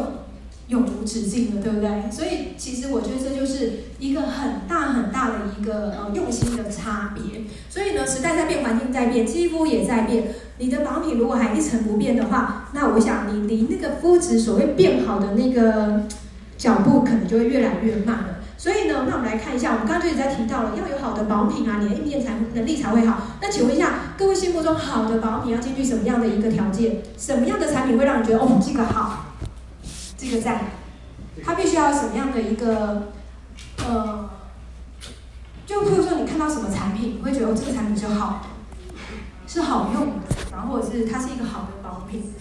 [0.69, 2.09] 永无止境了，对不对？
[2.11, 7.41] 所以其实我觉得这就是一个很大很大的一个呃用心的差别。
[7.69, 10.27] 所以呢，时代在变，环境在变，肌肤也在变。
[10.59, 16.03] 你的保品如果还一成不变的话，那我想你离那个肤质所谓变好的那个
[16.57, 18.35] 脚步，可能就会越来越慢了。
[18.57, 23.21] 所以呢，那我们来看一下，我们刚刚就一直在提到了，要有好的保品啊，你的应变才能力才会好。
[23.41, 26.97] 那请问一下，各位心目中好的保品要兼具什么样的一个条件？
[27.17, 29.28] 什么样的产品会让你觉得哦，这个好，
[30.19, 30.65] 这个赞？
[31.43, 33.13] 它必须要什么样的一个
[33.77, 34.29] 呃，
[35.65, 38.45] 就譬如说你看到什么产品，你会觉得，这个产品就好。
[39.47, 42.35] 是好用的，然后或者是它是一个好的保养品，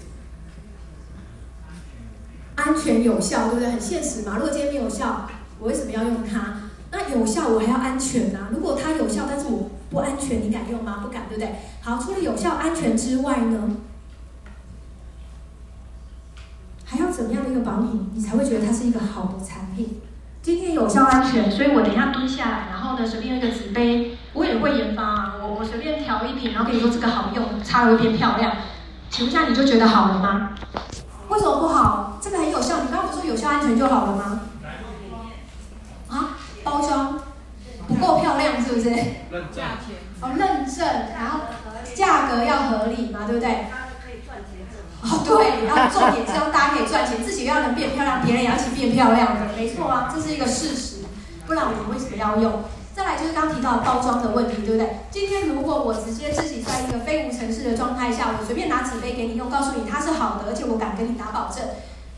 [2.55, 3.71] 安全有效，对不对？
[3.71, 4.35] 很现实嘛。
[4.37, 5.27] 如果今天没有效，
[5.59, 6.61] 我为什么要用它？
[6.91, 8.51] 那有效我还要安全啊。
[8.53, 11.01] 如果它有效，但是我不安全，你敢用吗？
[11.03, 11.55] 不敢，对不对？
[11.81, 13.77] 好，除了有效、安全之外呢，
[16.91, 20.01] 还要怎么样的一个保养品，你才会觉得它是一个好的产品？
[20.41, 28.53] 今天有效安全，所以我等一下蹲下来，然后呢，随便用一个纸杯，我也会研发啊，我我随便调一瓶，然后跟你说这个好用，擦了会变漂亮，
[29.11, 30.53] 请问一下你就觉得好了吗？
[31.29, 32.19] 为什么不好？
[32.23, 34.41] 这个很有效，你刚刚不是说有效安全就好了吗？
[36.09, 36.31] 啊，
[36.65, 37.19] 包装
[37.87, 38.89] 不够漂亮是不是？
[38.89, 39.63] 认证
[40.23, 41.41] 哦，认证，然后
[41.95, 43.67] 价格要合理嘛，对不对？
[45.03, 51.05] 哦，对，然后重点是要大家可以赚钱，自己要能变漂亮，别人也要一起变漂亮的，没错啊，这是一个事实，
[51.47, 52.65] 不然我们为什么要用？
[52.95, 54.99] 再来就是刚刚提到的包装的问题，对不对？
[55.09, 61.63] 今天如果我直接自己在一个非无尘室的状态下，我随便拿纸杯给你用，告诉你它是好的，而且我敢跟你打保证，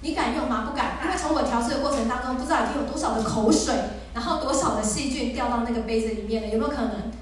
[0.00, 0.64] 你敢用吗？
[0.66, 3.74] 不敢，因为从我调制的过程当中，不知道已经有多少的口水，
[4.14, 7.12] 然后多少的细菌掉到那个杯子里面了，有没有可能？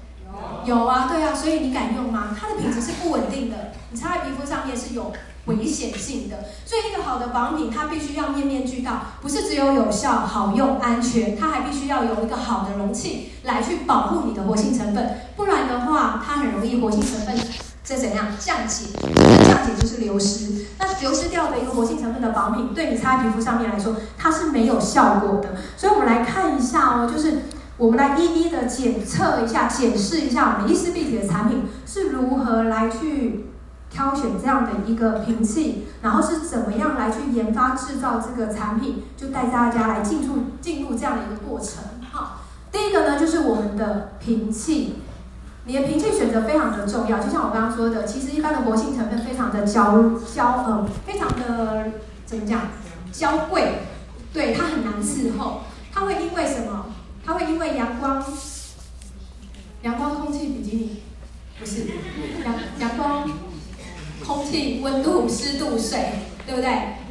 [0.63, 2.33] 有啊，对啊，所以你敢用吗？
[2.39, 5.11] 它的品质是不稳定的，你擦在皮肤上面是有
[5.49, 6.45] 危险性的。
[6.65, 17.35] 所以一个好的保品，它必须要面面俱到，不是只有有效、好用、安全，它还必须要有一个好的容器来去保护你的活性成分，不然的话，它很容易活性成分
[17.83, 18.85] 这怎样降解？
[19.43, 20.65] 降解就是流失。
[20.77, 25.55] 那流失掉的一个活性成分的保品，对你擦在皮肤上面来说，它是没有效果的。
[25.75, 27.39] 所以我们来看一下哦，就是。
[27.79, 33.45] 我们来一一的检测一下、检视一下我们伊丝碧媞的产品是如何来去
[33.89, 41.83] 挑选这样的一个瓶器，然后是怎么样来去研发制造这个产品，就带大家来进入进入这样的一个过程。
[42.11, 44.95] 好，第一个呢就是我们的瓶器，
[45.65, 51.91] 你的瓶器选择非常的重要，就像我刚刚说的，其实一般的活性成分非常的娇娇呃，非常的
[52.25, 52.61] 怎么讲
[53.11, 53.79] 娇贵，
[54.31, 56.85] 对，它很难伺候，它会因为什么？
[57.25, 58.23] 它会因为阳光、
[59.83, 61.03] 阳光、空气比基尼，
[61.59, 61.81] 不是
[62.43, 63.29] 阳阳光、
[64.25, 66.11] 空气、温度、湿度、水，
[66.45, 66.69] 对不对？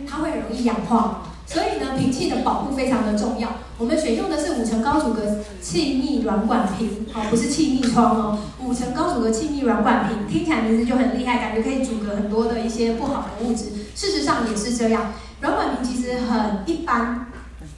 [0.08, 3.48] 它会很容易氧化，所以呢，瓶器的保护非常的重要。
[3.76, 5.22] 我们选用的是五层高阻隔
[5.60, 8.38] 气密软管瓶，好，不是气密窗哦。
[8.60, 13.64] 五层高阻隔气密软管瓶，听起来名字就很厉害，感觉可以阻隔很多的一些不好的物质。
[13.94, 17.26] 事实上也是这样，软管瓶其实很一般。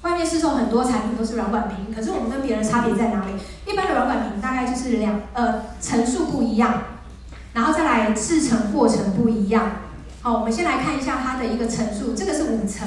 [0.03, 3.33] 外面市售很多产品都是软管瓶，可是我们跟别人差别在哪里？
[3.71, 6.83] 一般的软管瓶大概就是两呃层数不一样，
[7.53, 9.73] 然后再来制成过程不一样。
[10.23, 12.87] 好，我们先来看一下它的一个层数，这个是五层，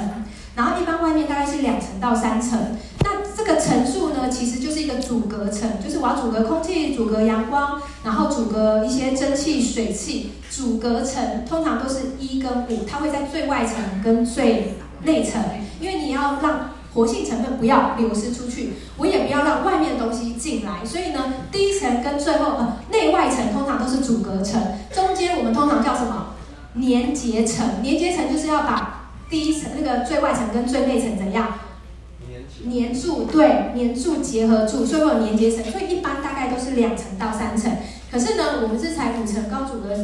[0.54, 2.76] 然后一般外面大概是两层到三层。
[3.00, 10.32] 那这个层数呢，其实就是一个阻隔层，就是我要阻隔空气、阻隔阳光，然后阻隔一些蒸汽、水汽。
[10.48, 15.42] 阻隔层通常都是一跟五，它会在最外层跟最内层，
[15.80, 26.34] 因为你要让活性成分不要流失出去，我也不要让外面的东西进来，所以呢，第一层跟最后呃内外层通常都是阻隔层，中间我们通常叫什么？
[26.74, 27.82] 粘结层。
[27.82, 31.58] 粘结层就是要把第一层那个最外层跟最内层怎样？
[32.64, 35.64] 粘住，对，粘住结合住，所以会有粘结层。
[35.70, 37.76] 所以一般大概都是两层到三层，
[38.10, 39.94] 可是呢，我们是采五层高阻隔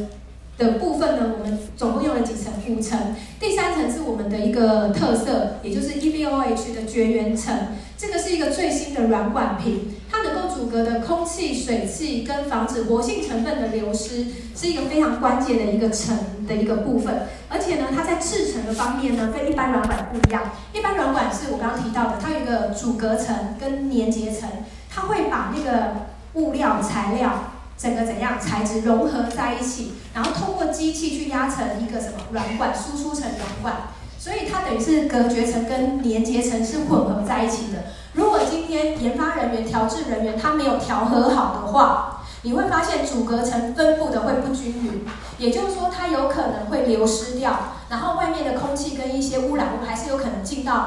[0.61, 2.53] 的部分呢，我们总共用了几层？
[2.69, 3.17] 五层。
[3.41, 7.53] 第三层是我们的一个特色，也就是 EVOH 的绝缘层。
[7.97, 17.23] 这个是一个最新的软管瓶，它能够阻隔的空气、水汽跟防止活性成分的流失，是一个非常关键的一个层的一个部分。
[17.49, 20.53] 而且呢，它在制成的方面呢，跟一般软管不一样。
[20.73, 24.49] 一般软管是我刚刚提到的，它有一个阻隔层跟粘结层，
[24.89, 27.50] 它会把那个物料材料。
[27.81, 33.75] 整个怎样材质融合在一起，然后通过机器去压成一个什么软管，输出成软管，
[34.19, 37.85] 所以它等于是隔绝层跟连接层是混合在一起的。
[38.13, 45.07] 如果今天研发人员、调制人员他没有调和好的话，你会发现阻隔层分布的会不均匀，
[45.39, 50.85] 也就是说它有可能会流失掉，然后外面的空气跟一些污染物还是有可能进到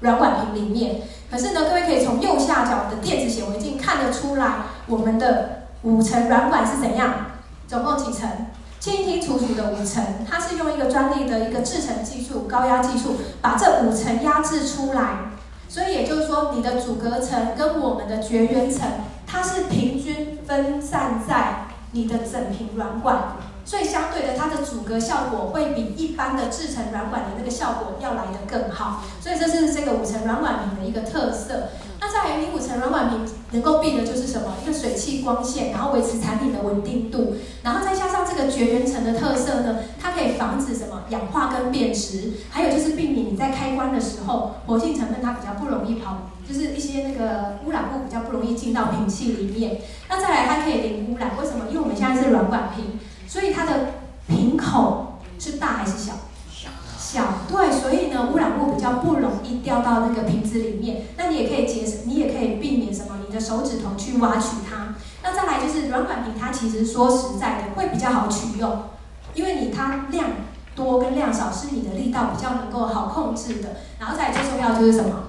[0.00, 1.02] 软管瓶里面。
[1.30, 4.54] 可是呢，各位可以从右下角的电子显微镜看得出来，
[4.88, 5.60] 我们的。
[5.84, 7.14] 五层软管是怎样？
[7.68, 8.26] 总共几层？
[8.80, 10.02] 清清楚楚的五层。
[10.28, 15.30] 它是用一个专利的一个制程技术，高压技术，把这五层压制出来。
[15.68, 18.88] 所以也就是说，你的阻隔层跟我们的绝缘层，
[19.26, 23.36] 它是平均分散在你的整瓶软管。
[23.66, 29.02] 所以相对的，它的阻隔效果会比一般的制程软管的那个效果要来得更好。
[29.20, 31.68] 所以这是这个五层软管瓶的一个特色。
[32.04, 33.20] 那在你五层软管瓶
[33.52, 34.56] 能够避的就是什么？
[34.62, 49.78] 一个水汽光线，然后维持产品的稳定度，然后再加上这个绝缘层的特色呢，它可以防止什么氧化跟变质，还有就是避免你在开关的时候，活性成分它比较不容易跑，就是一些那个污染物比较不容易进到瓶器里面。
[50.10, 51.68] 那再来，它可以零污染，为什么？
[51.70, 52.98] 因为我们现在是软管瓶。
[53.26, 53.94] 所以它的
[54.28, 56.12] 瓶口是大还是小？
[57.14, 57.22] 小。
[57.48, 61.02] 对，所以呢，污染物比较不容易掉到那个瓶子里面。
[61.16, 63.20] 那你也可以节省，你也可以避免什么？
[63.26, 64.94] 你的手指头去挖取它。
[65.22, 68.82] 那再来就是软管瓶，它其实说实在的会比较好取用，
[69.34, 70.30] 因为你它量
[70.74, 73.76] 多跟量少是你的力道比较能够好控制的。
[74.00, 75.28] 然后再来最重要就是什么？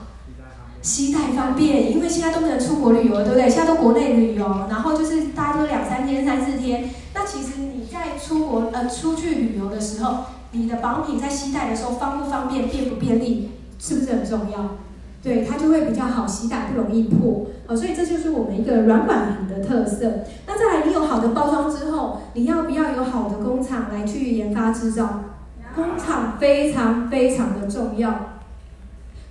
[0.82, 3.50] 携带方便，因为现在都不能出国旅游，对不对？
[3.50, 6.90] 现在都国内旅游，然后就是大家都两三天、三四天。
[7.16, 14.78] 那其实你在出国呃出去旅游的时候，你的保品在携带的时候方不方便、便不便利，是不是很重要？
[15.22, 17.48] 对，它就会比较好携带，不容易破。
[17.68, 20.24] 哦，所以这就是我们一个软管瓶的特色。
[20.48, 25.24] 那再来，你有好的包装之后，你要不要有好的工厂来去研发制造？
[25.76, 28.38] 工厂非常非常的重要。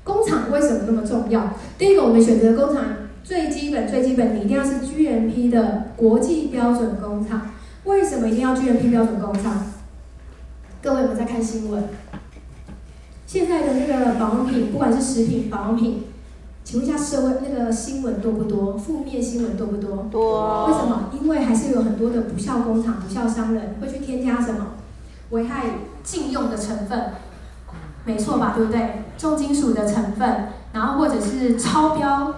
[0.02, 1.54] 工厂为什么那么重要？
[1.78, 2.84] 第一个，我们选择工厂
[3.22, 7.52] 最基本、最基本，你一定要是 GMP 的国际标准工厂。
[7.84, 9.62] 为什么一定要 GMP 标准工厂？
[10.84, 11.82] 各位，我们在看新闻。
[13.26, 16.04] 现在的那个保养品，不管是食品、保养品，
[16.62, 18.76] 请问一下社会那个新闻多不多？
[18.76, 20.06] 负面新闻多不多？
[20.10, 20.66] 多。
[20.66, 21.08] 为什么？
[21.18, 24.72] 因为还是有很多的不孝工厂、不孝商人会去添加什么
[25.30, 25.64] 危害
[26.02, 27.12] 禁用的成分。
[28.04, 29.04] 没错吧，对不对？
[29.16, 32.34] 重金属的成分，然后或者是超标，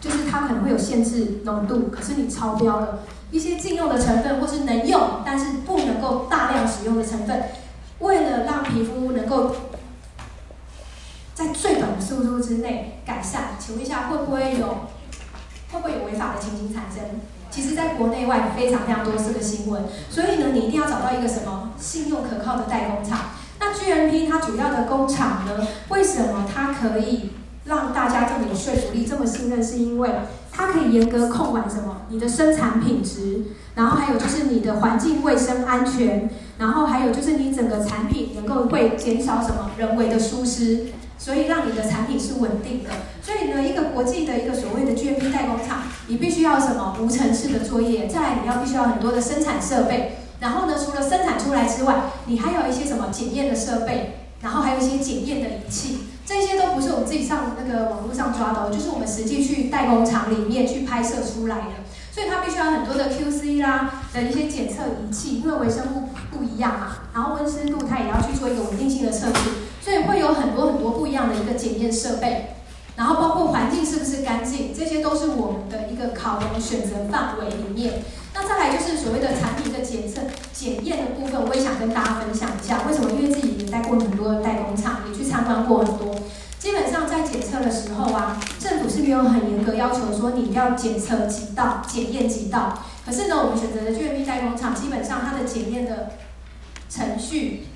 [0.00, 3.00] 就是它可能会有限制浓度，可是你超标了，
[3.32, 7.42] 一些禁用的成分或是能用但是不能够大量使用的成分，
[8.00, 9.54] 为了让皮肤能够
[11.34, 14.66] 在最短的速度之内改善，请问一下会不会有
[15.72, 17.20] 会不会有违法的情形产生？
[17.50, 23.30] 其实，在国内外非常非常多是个新闻，所以呢，你一定要找到一个什么信用可靠的代工厂。
[23.58, 25.66] 那 GMP 它主要的工厂呢？
[25.88, 27.30] 为什么它可以
[27.64, 29.64] 让大家这么有说服力、这么信任？
[29.64, 30.10] 是因为
[30.52, 32.02] 它可以严格控管什么？
[32.10, 42.90] 你的生产品质，然后还有就是你的环境卫生安全，然后还有就是你整个产品能够会减少什么人为的疏失，所以让你的产品是稳定的。
[43.22, 46.96] 所以呢，一个国际的一个所谓的 GMP 代工厂，你必须要什么？
[47.00, 50.18] 无尘室的作业，再来你要必须要很多的生产设备。
[50.40, 61.72] 然后呢，除了生产出来之外，你还有一些什么检验的设备，然后还有一些检验的仪器，这些都不是我们自己上那个网络上抓的，就是我们实际去代工厂里面去拍摄出来的。
[62.10, 72.54] 所以它必须要很多的 QC 啦的一些检测仪器，因为微生物不一样嘛，然后温湿度它也要去做一个稳定性的测试，所以会有很多很多不一样的一个检验设备，
[72.96, 78.02] 然后包括环境是不是干净，这些都是我们的一个考量选择范围里面。
[78.34, 82.82] 那再来就是所谓的产品的检测、检验的部分，我也想跟大家分享一下。
[82.86, 83.10] 为什么？
[83.10, 86.14] 因为自己也带过很多的代工厂，也去参观过很多。
[86.58, 92.78] 基本上在检测的时候啊，政府是没有很严格要求说你要检测几道、检验几道。
[93.08, 96.10] 可是呢，我们选择的 GMP 代工厂，基本上它的检验的
[96.90, 97.68] 程序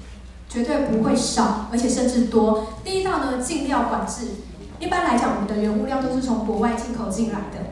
[0.47, 2.75] 绝对不会少，而且甚至多。
[2.85, 4.27] 第一道呢，进料管制。
[4.79, 7.71] 一般来讲，我们的原物料都是从国外进口进来的。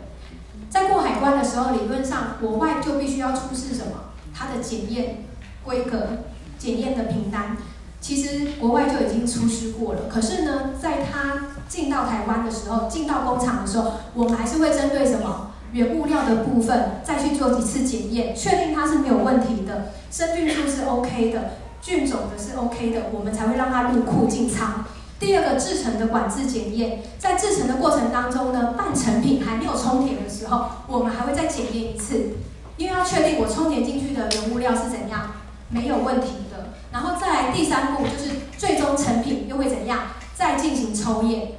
[0.71, 4.05] 在过海关的时候，理论上国外就必须要出示什么？
[4.35, 5.25] 它的检验
[5.63, 6.07] 规格
[6.59, 7.59] 检验的凭单，
[8.01, 10.05] 其实国外就已经出示过了。
[10.09, 24.85] 可是呢，在它进到台湾的时候，进到工厂的时候，我们还是会针对什么原物料的部分再去做几次检验，确定它是没有问题的，生菌数是 OK 的，菌种的是 OK 的，我们才会让它入库进仓。
[25.19, 32.39] 第二个制成的管制检验，在制成的过程当中呢，半成品还没有充填的时候，我们还会再检验一次，
[32.77, 35.33] 因为要确定我充填进去的原物料是怎样，
[35.69, 36.71] 没有问题的。
[36.91, 40.01] 然后再第三步就是最终成品又会怎样，
[40.35, 41.53] 再进行抽验。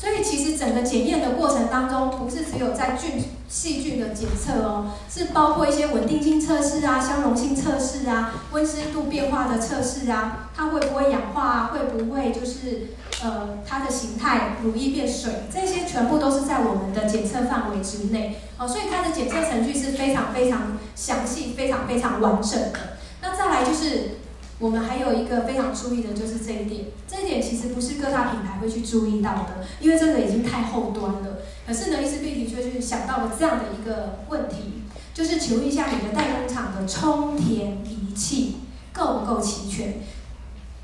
[0.00, 11.70] 所以其实整个检验的过程当中，不是只有在菌细菌的检测哦，是包括一些稳定性测试啊、相容性测试啊、温湿度变化的测试啊，它会不会氧化啊？
[11.74, 15.30] 会不会就是呃它的形态乳液变水？
[15.52, 22.96] 这些全部都是在我们的检测范围之内哦，所以它的检测程序是非常非常详细、非常非常完整的。
[23.20, 24.20] 那再来就是。
[24.60, 31.38] 我们还有一个非常注意的就是这一点，这一点其实不是各大品牌会去注意到的，因为这个已经太后端了。
[31.66, 34.82] 可是呢，伊丝碧媞却去想到了这样的一个问题，
[35.14, 38.56] 就是请问一下你的代工厂的充填仪器
[38.92, 39.94] 够不够齐全？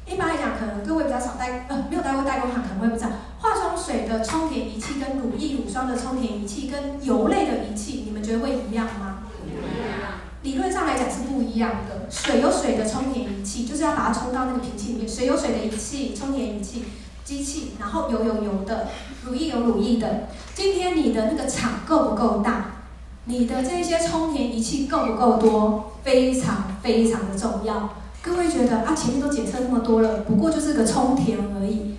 [0.09, 3.11] 一般来讲，可能各位比较少代呃没有待过代工厂，可能会不知道，
[3.41, 9.16] 化妆水的充填仪器跟乳液乳霜的充填仪器跟油类的仪器，你们觉得会一样吗？
[10.47, 15.09] 理论上来讲是不一样的，水有水的充填仪器，就是要把它充到那个瓶器里面。
[15.09, 16.85] 水有水的仪器，充填仪器，
[17.25, 18.87] 机器，然后油有油的，
[19.25, 20.29] 乳液有乳液的。
[20.55, 22.67] 今天你的那个厂够不够大？
[23.25, 25.95] 你的这些充填仪器够不够多？
[26.05, 27.97] 非常非常的重要。
[28.23, 31.97] 各位觉得啊，前面都检测那么多了，不过就是个充填而已，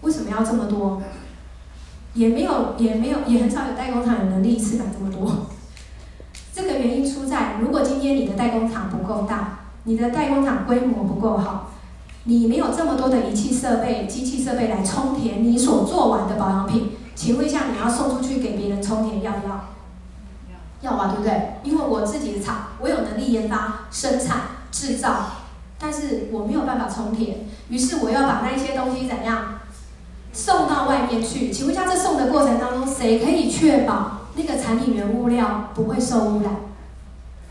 [0.00, 1.02] 为什么要这么多？
[2.14, 5.48] 也没有，也没有，也很少有代工厂有能力一次买这么多。
[6.58, 11.70] 这个原因出在，如果今天你的代工厂不够大，你的代工厂规模不够好，
[12.24, 19.66] 你没有这么多的仪器设备、机器设备来充填你所做完的保养品，请问一下，你要送出去给别人充填要不要？
[20.80, 21.60] 要吧，对不对？
[21.62, 24.40] 因为我自己的厂，我有能力研发、生产、
[24.72, 25.26] 制造，
[25.78, 29.60] 但是我没有办法充填，于是我要把那一些东西怎样
[30.32, 31.52] 送到外面去？
[31.52, 34.17] 请问一下，这送的过程当中，谁可以确保？
[34.38, 36.52] 那个产品原物料不会受污染，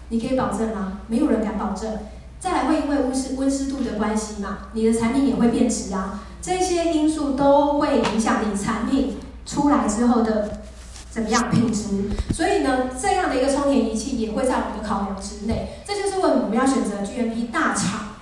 [0.07, 1.01] 你可以保证吗？
[1.07, 1.99] 没有人敢保证。
[2.39, 10.61] 再来会因为温湿温湿度的关系嘛，你的产品也会变质啊，这些因素都会影响你产品出来之后的
[11.11, 12.09] 怎么样品质。
[12.31, 15.81] 所以呢，这样的一个充填仪器也会在我们的考量之内。
[15.85, 18.15] 这就是为什么我们要选择 GMP 大厂。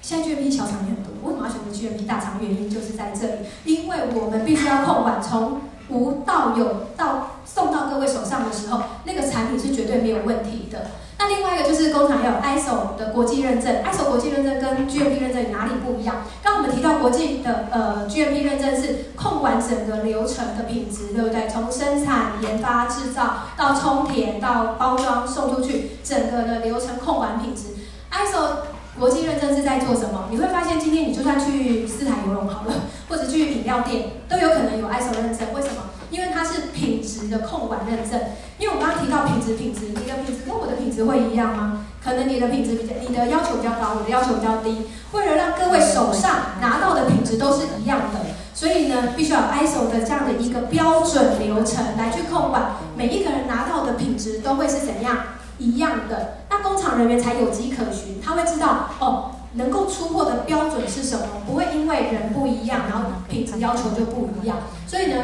[0.00, 2.40] 现在 GMP 小厂也很多，为什么要选择 GMP 大厂？
[2.40, 5.60] 原因就是在这里，因为我们必须要控管从。
[5.90, 10.90] 无到有到送到各位手上的时候，那个产品是绝对没有问题的。
[11.20, 16.16] 那另外一个就是工厂要有 ISO 的国际认证，ISO 国际认证跟 GMP 认证哪里不一样？
[16.42, 21.48] 刚我们提到国际的呃 GMP 认证是控管整个流程的品质，对不对？
[21.48, 27.74] 从生产、研发、制造到充填到包装送出去，整个的流程控管品质。
[28.12, 30.28] ISO 国际认证是在做什么？
[30.30, 32.74] 你会发现，今天你就算去四海游龙好了，
[33.08, 35.52] 或者去饮料店，都有可能有 ISO 认证。
[35.54, 35.84] 为什么？
[36.10, 38.20] 因为它是品质的控管认证。
[38.58, 41.86] 因为我刚刚提到品质，品质，你的品质跟我的品质会一样吗？
[42.02, 44.88] 可能你的品质比较，你的要求比较高，我的要求比较低。
[45.12, 48.20] 为了让各位手上拿到的品质都是一样的，
[48.52, 55.18] 所以呢，必须要 ISO 的这样的一个标准流程来去控管，每一个人拿到的品质都会是怎样？
[55.58, 64.58] 一样的，那工厂人员才有迹可循，他会知道哦，能够出货的标准是什么，不会因为人不一样，然后品质要求就不一样。
[64.86, 65.16] 所以呢，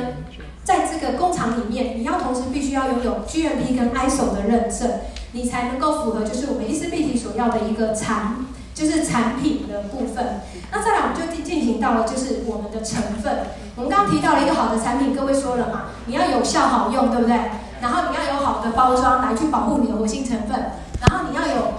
[0.64, 4.91] 在这个工厂里面，你要同时必须要拥有 GMP 跟 ISO 的认证，
[5.32, 8.37] 你才能够符合就是我们伊丝碧媞所要的一个产，
[8.74, 10.41] 就是产品的部分。
[10.72, 13.47] 那再来，我们就进进行到了就是我们的成分。
[13.76, 17.37] 我们刚刚提到了一个好的产品，各位说了嘛，你要有效好用，对不对？
[17.85, 20.59] 然后你要有好的包装来去保护你的活性成分，
[21.07, 21.74] 然后你要有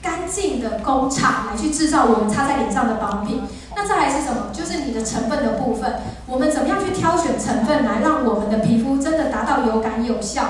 [0.00, 3.42] 干净的工厂来去制造我们擦在脸上的保品。
[3.74, 4.50] 那再来是什么？
[4.52, 5.94] 就是你的成分的部分，
[6.28, 10.44] 我们怎么样去挑选成分来让我们的皮肤真的达到有感有效？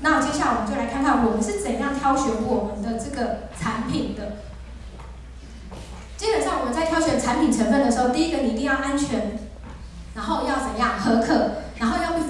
[0.00, 4.38] 那接下来我们就来看看我们是怎样挑选我们的这个产品的。
[6.16, 9.38] 基本上我们在挑选产品成分的时候，第一个你一定要安全，
[10.16, 11.62] 然后要怎样合格。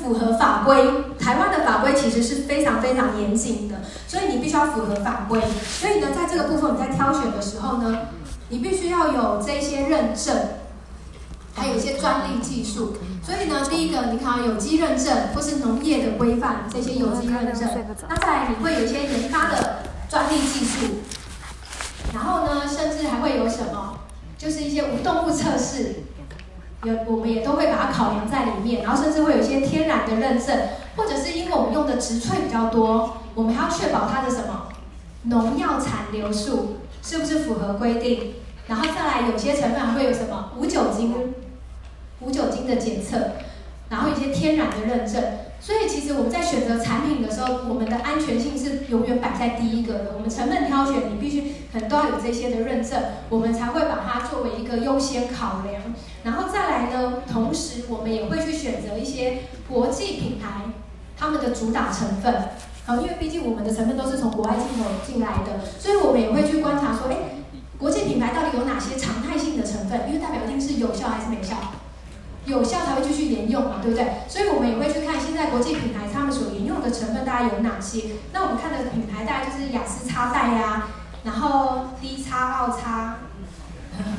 [0.05, 0.85] 符合法规，
[1.19, 5.41] 台湾的法规其实是非常非常严谨的，所以你必须要符合法规。
[5.81, 8.09] 所以呢，在这个部分你在挑选的时候呢，
[8.51, 10.37] 你必须要有这些认证，
[11.55, 12.99] 还有一些专利技术。
[13.23, 17.67] 所以呢，第一个你看有机认证或是农业的规范，这些有机认证。
[18.07, 19.79] 那再来你会有一些研发的
[20.11, 20.87] 专利技术。
[22.13, 24.01] 然后呢，甚至还会有什么，
[24.37, 26.05] 就是一些无动物测试，
[26.85, 28.83] 有我们也都会把它考量在里面。
[28.83, 30.57] 然后甚至会有一些天然的认证，
[30.97, 34.69] 或者是因为我们用的植萃比较多，我们还要确保它的什么
[35.25, 38.35] 农药残留数是不是符合规定。
[38.67, 41.35] 然后再来，有些成分会有什么无酒精、
[42.21, 43.33] 无酒精的检测，
[43.91, 45.23] 然后一些天然的认证。
[45.65, 50.13] 所以其实我们在选择产品的时候，我们的安全性是永远摆在第一个的。
[50.15, 55.83] 我们成分挑选，你必须可能都要有这些的认证，我们才会把它作为一个优先考量。
[56.23, 60.65] 然后再来呢，同时我们也会去选择一些国际品牌
[61.17, 62.51] 他们的主打成分。
[62.85, 67.17] 好，因为毕竟我们的成分都是从国外进口进来的，所以我们也会去观察说，哎。
[67.77, 70.03] 国际品牌到底有哪些常态性的成分？
[70.07, 71.57] 因为代表一定是有效还是没效？
[72.47, 74.23] 有效才会继续沿用嘛，对不对？
[74.29, 78.17] 所以我们也会去看现在国际品牌他们所沿用的成分大概有哪些。
[78.33, 80.89] 那我们看的品牌大概就是雅诗擦带呀，
[81.25, 83.17] 然后 D 擦奥擦，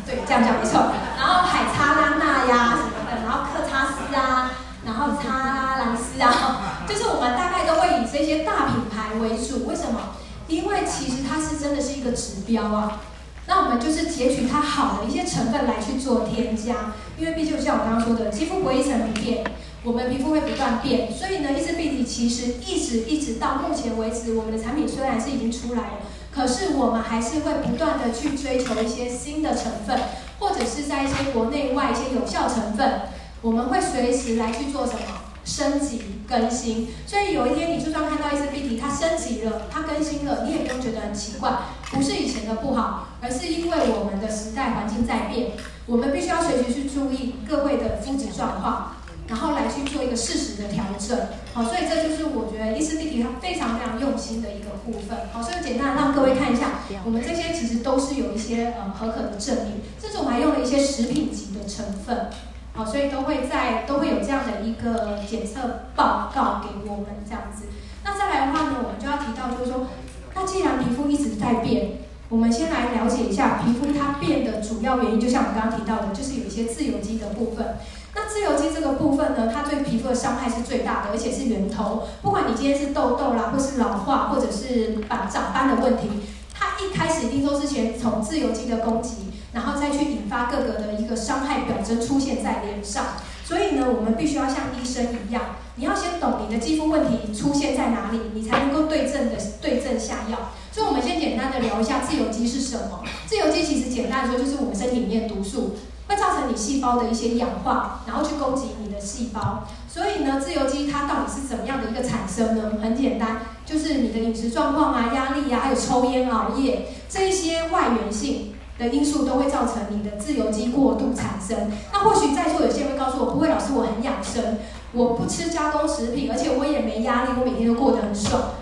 [0.05, 0.91] 对，这样讲没错。
[1.17, 4.51] 然后海擦拉娜呀什么的，然后克擦丝啊，
[4.85, 9.67] 然后擦兰丝啊， 就是我们大概都会以这些大品牌为主。
[9.67, 10.15] 为什么？
[10.47, 13.01] 因为其实它是真的是一个指标啊。
[13.47, 19.43] 那我们就是截取它好的一些成分来去做添加，因为毕竟像我刚刚说的，肌肤不会一成不变，
[19.83, 25.99] 我们皮肤会不断变，所以呢，伊丝碧媞其实一直一直到目前为止，我们的产品虽然是已经出来了，
[26.33, 29.99] 可是我们还是会不断的去追求一些新的成分，
[30.39, 33.01] 或者是在一些国内外一些有效成分，
[33.41, 35.24] 我们会随时来去做什么？
[35.45, 41.51] 升级更新，所以有一天你就算看到伊丝碧媞，它升级了，它更新了，你也不用觉得很奇怪，
[41.91, 45.51] 不是以前的不好，而是因为我们的时代环境在变，
[45.85, 48.95] 我们必须要随时去注意各位的肤质状况，
[49.27, 51.15] 然后来去做一个适时的调整。
[51.53, 55.15] 好，所以这就是我觉得伊丝碧媞它非常非常用心的一个部分。
[55.31, 62.29] 好，所以简单让各位看一下，我们这些其实都是有一些呃合可的证明，甚至我们还用了一些食品级的成分。
[62.75, 67.67] 好，所以都会在都会有这样的一个检测报告给我们这样子。
[68.03, 69.87] 那再来的话呢，我们就要提到就是说，
[70.33, 75.19] 那既然皮肤一直在变，我们先来了解一下皮肤它变的主要原因。
[75.19, 77.77] 就像我们刚刚提到的，就是有一些自由基的部分。
[78.13, 82.03] 那自由基这个部分呢，它对皮肤的伤害是最大的，而且是源头。
[82.21, 86.09] 不管你今天是痘痘啦，或是老化，或者是长长斑的问题，
[86.53, 89.31] 它一开始一定都是先从自由基的攻击。
[89.55, 93.05] 然后再去引发各个的一个伤害表征出现在脸上，
[93.45, 100.51] 所以呢，我们必须要像医生一样，你要先懂你的肌肤问题出现在哪里，你才能够对症的对症下药。
[100.73, 103.01] 所以，我们先简单的聊一下自由基是什么。
[103.25, 105.77] 自由基其实简单说，就是我们身体里面毒素
[106.09, 109.63] 会造成你细胞的一些氧化，然后去攻击你的细胞。
[109.87, 112.73] 所以呢，自由基它到底是怎么样的一个产生呢？
[112.81, 118.54] 很简单，就是你的饮食状况啊、压力啊，还有抽烟、熬夜这一些外源性。
[118.77, 121.71] 的因素都会造成你的自由基过度产生。
[121.93, 124.57] 那或许在座有些人会告诉我，不会，老师，我很养生，
[124.91, 128.55] 我不吃加工食品，而且我也没压力，我每天都过得很爽。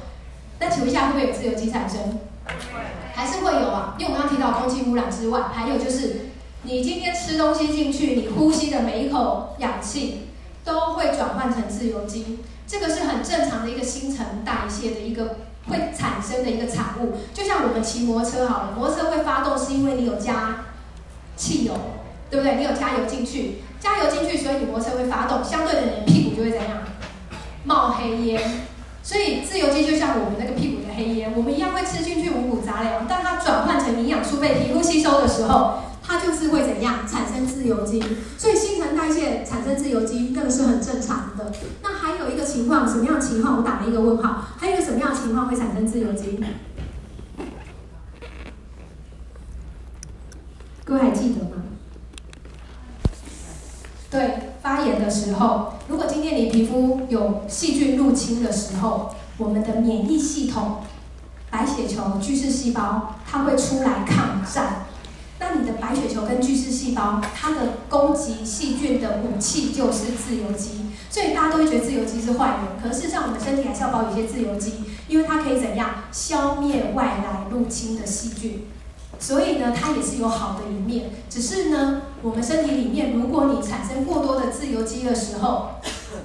[0.60, 2.20] 那请问一下，会不会有自由基产生？
[3.14, 3.96] 还是会有啊？
[3.98, 6.30] 因为我刚刚提到空气污染之外，还有就是
[6.64, 10.28] 你今天吃东西进去，你呼吸的每一口氧气
[10.64, 15.38] 都会转换成自由基，这个是很正常的一个新陈代谢的一个。
[15.68, 20.66] 会产生的一个产物，就像我们骑摩托车好了，摩托车会发动是因为你有加
[21.36, 21.74] 汽油，
[22.30, 22.56] 对不对？
[22.56, 26.80] 你有加油进去，加油进去，所以你摩托车会发动，相对的你屁股就会怎样？
[27.64, 28.42] 冒黑烟。
[29.02, 35.80] 所以自由基就像我们那个屁股的黑烟，我们一样会吃进去五谷杂粮，但它转换成营养素被皮肤吸收的时候。
[36.06, 37.98] 它就是会怎样产生自由基，
[38.38, 41.50] 所以新陈代谢产生自由基，那个是很正常的。
[41.82, 41.94] 那
[42.24, 43.58] 有一个情况，什么样的情况？
[43.58, 44.46] 我打了一个问号。
[44.58, 46.40] 还有一个什么样的情况会产生自由基？
[50.86, 51.64] 各位还记得吗？
[54.10, 60.84] 对，发炎的时候，如果今天你皮肤有细菌入侵的时候，我们的免疫系统、
[61.50, 64.86] 白血球、巨噬细胞，它会出来抗战。
[65.40, 72.82] 那你的白血球跟巨噬细胞，它的攻击细菌的武器就是自由基，所以大家都会觉得自由基是坏人。
[72.82, 78.66] 可是事实上，我们身体还是要保有一些自由基，因为它可以怎样消灭外来入侵的细菌。
[79.20, 81.12] 所以呢，它也是有好的一面。
[81.30, 85.76] 只是呢，我们身体里面，如果你产生过多的自由基的时候，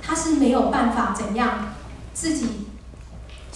[0.00, 1.74] 它是没有办法怎样
[2.14, 2.67] 自己。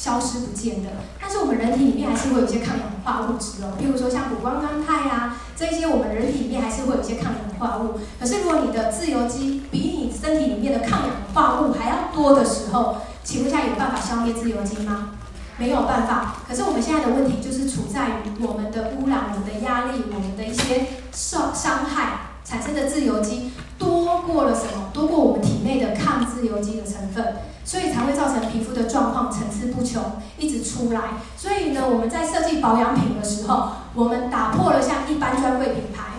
[0.02, 0.90] 消失不见的，
[1.20, 8.00] 但是我们人体里面还是会有一些抗氧化物质哦，譬如说像谷胱甘肽啊，这些我们人体里面还是会有一些抗氧化物。
[8.18, 15.10] 可是如果你的自由基比你身体里面的抗氧化物还要多的时候，请问一下有办法消灭自由基吗？
[15.56, 16.34] 没有办法。
[16.48, 23.52] 可是我们现在的问题就是处在于我们的污染、我们的压力、我们的一些受伤害产生的自由基
[23.82, 24.90] 多过了什么？
[24.92, 30.02] 多过我们体内的抗自由基的成分，所以才会造成皮肤的状况层出不穷，
[30.38, 31.00] 一直出来。
[31.36, 36.12] 所以呢，我们在设计保养品的时候，我们打破了像一般专柜品牌。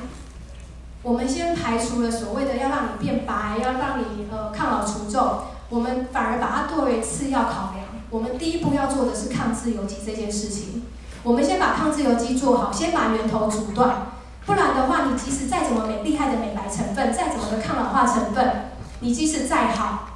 [1.04, 7.86] 我们先排除了所谓的要让你变白，要让你呃抗老除皱，我们反而把它作为次要考量。
[8.10, 10.84] 我们第一步要做的是抗自由基这件事情。
[11.24, 14.13] 我们先把抗自由基做好，先把源头阻断。
[14.46, 20.10] 不然的话，你即使再怎么美厉害的美白成分，再怎么的抗老化成分，你即使再好，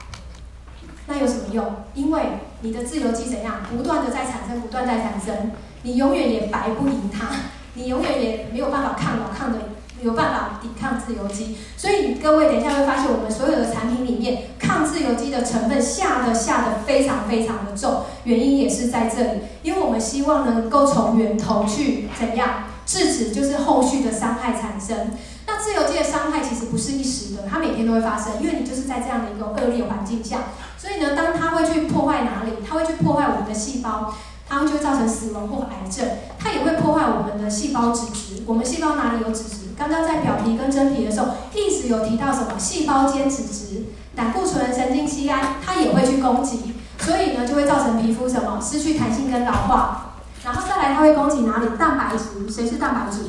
[1.07, 1.65] 那有什么用？
[1.93, 5.51] 因为你的自由基怎样，不断的在产生，不断在产生，
[5.83, 7.27] 你永远也白不赢它，
[7.75, 9.59] 你永远也没有办法抗老抗的。
[9.99, 25.11] 有办法抵抗自由基，所以各位等一下会发现，我们所有的产品里面抗自由基的成分下的下的非常非常的重，原因也是在这里，因为我们希望能够从源头去怎样制止，就是后续的伤害产生。
[25.45, 30.37] 那自由基的伤害其实不是一时的，它每天都会发生，因为你就是在这样的一个恶劣环境下，
[30.77, 34.15] 所以呢，当它会去破坏哪里，它会去破坏我们的细胞。
[34.49, 36.07] 它会就会造成死亡或癌症，
[36.39, 38.43] 它也会破坏我们的细胞脂质。
[38.45, 39.73] 我们细胞哪里有脂质？
[39.77, 42.57] 刚刚在表皮跟真皮的时候，一直有提到什么？
[42.57, 48.57] 细胞间脂质、胆固醇、神经酰胺，它也会去攻击，所以呢，就会造成皮肤什么？
[48.61, 50.06] 失去弹性跟老化。
[50.47, 51.67] 然后再来，它会攻击哪里？
[51.77, 53.25] 蛋白质，谁是蛋白质？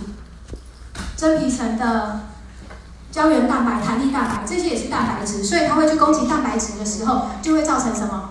[1.16, 2.21] 真皮层的
[3.11, 8.31] 胶原蛋白、弹力蛋白，这些也是蛋白质，所以它会去攻击蛋白质的时候，就会造成什么？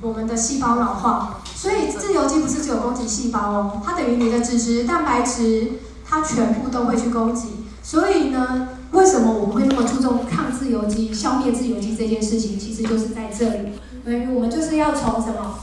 [0.00, 1.40] 我们的细胞老化。
[1.54, 5.72] 所以自由基不是只有攻击细胞哦，它等于你的脂质、蛋白质，
[6.08, 7.66] 它全部都会去攻击。
[7.82, 12.58] 所以呢，为什么我们会那么注重抗自由基、消灭自由基这件事情？
[12.58, 15.58] 其实就是在这里，等于我们就是要从什么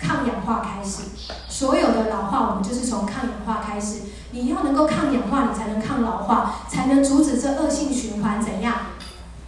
[0.00, 1.02] 抗氧化开始。
[1.48, 4.02] 所有的老化，我们就是从抗氧化开始。
[4.32, 8.74] 你要能够抗氧化，你才能抗老化，才能阻止这恶性循环怎样？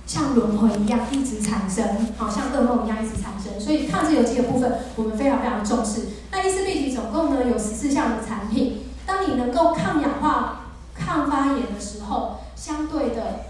[0.04, 6.08] 像轮回一样一直产生，好像噩梦一样一直产生，所以抗自由基的部分我们非常非常重视。
[6.30, 13.46] 那伊丝碧媞总共呢有十四项的产品，当你能够抗氧化、抗发炎的时候，相对的，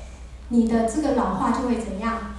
[0.48, 2.32] 你的这个老化就会怎样？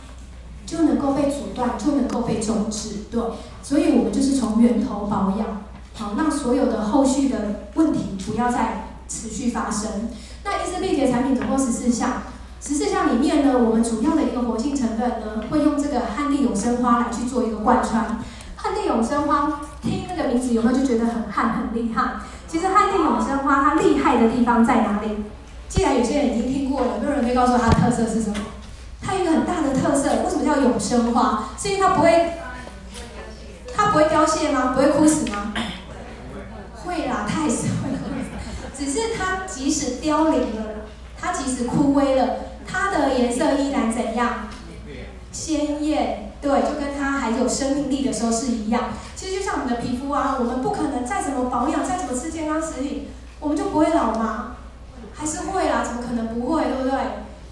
[0.65, 3.05] 就能够被阻断，就能够被终止。
[3.11, 3.21] 对，
[3.61, 10.09] 所以我们就是从源头保养，好，让所有的后续的问题不要再持续发生。
[10.43, 12.23] 那伊丝碧媞的产品总共十四项。
[12.65, 18.23] 十四项里面呢，我们主要的一个活性成分呢，会用这个汉地永生花来去做一个贯穿。
[18.55, 22.13] 汉地永生花，听那个名字有没有就觉得很汉很厉害？
[22.47, 25.25] 其实汉地永生花它厉害的地方在哪里？
[25.67, 28.35] 既然有些人已经听过了，没有人可以告诉我它的特色是什么？
[29.05, 31.49] 它有一个很大的特色，为什么叫永生花？
[31.59, 32.33] 是因为它不会，
[33.75, 34.73] 它不会凋谢吗？
[34.73, 35.53] 不会枯死吗？
[36.83, 40.85] 会啦，它也是会枯死，只是它即使凋零了，
[41.19, 42.27] 它即使枯萎了。
[42.65, 44.47] 它的颜色依然怎样？
[45.31, 48.85] 鲜艳，对，就跟它还有生命力的时候是一样。
[49.15, 54.55] 其实就像我们的皮肤啊，我们不可能再怎么保养，再怎么吃健康食品，我们就不会老吗？
[55.13, 56.99] 还是会啦，怎么可能不会，对不对？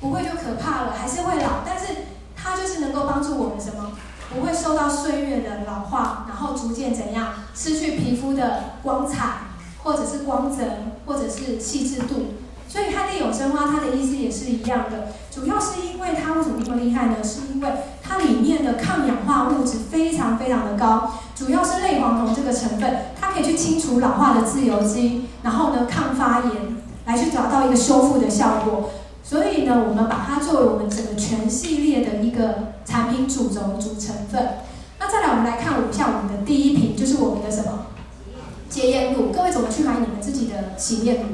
[0.02, 1.62] 不会就可怕了，还是会老。
[1.66, 3.92] 但是它就是能够帮助我们什么？
[4.34, 7.28] 不会受到岁月的老化，然后逐渐怎样？
[7.54, 9.18] 失去皮肤的光彩，
[9.84, 10.64] 或者是光泽，
[11.06, 12.34] 或者是细致度。
[12.68, 17.18] 所以汉地永生花，它的意思也是一样的，主要是因为它为什么这么厉害呢？
[17.22, 17.70] 是因为
[18.02, 28.92] 它里面的抗氧化物质非常非常的高，主要是类黄酮这个成分，它可以去清除老化的自由基，然后呢抗发炎，来去找到一个修复的效果。
[29.24, 34.58] 所以呢，我们把它作为我们整个全系列的一个产品主轴主成分。
[35.00, 37.88] 那再来，我们来看一下我们的第一瓶，就是我们的什么
[38.70, 39.32] 洁颜露。
[39.32, 41.28] 各位怎么去买你们自己的洗面乳？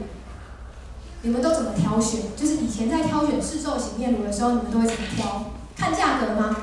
[1.23, 2.21] 你们都怎么挑选？
[2.35, 5.45] 就是以前在挑选市售洗面乳的时候，你们都会怎么挑？
[5.75, 6.55] 看价格吗？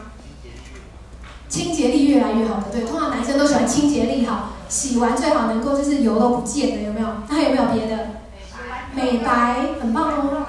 [1.48, 7.08] 清洁力越来越好的，对，通常男生都喜欢清洁力好，洗完最好能够就是油都不见的，有没有？
[7.28, 8.06] 那还有没有别的？
[8.94, 10.46] 美白很棒哦。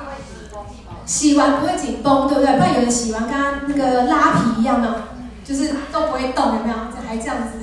[1.05, 2.53] 洗完不会紧绷，对不对？
[2.53, 5.03] 不然有人洗完跟他那个拉皮一样的，
[5.43, 6.75] 就是都不会动，有没有？
[7.07, 7.53] 还这样子？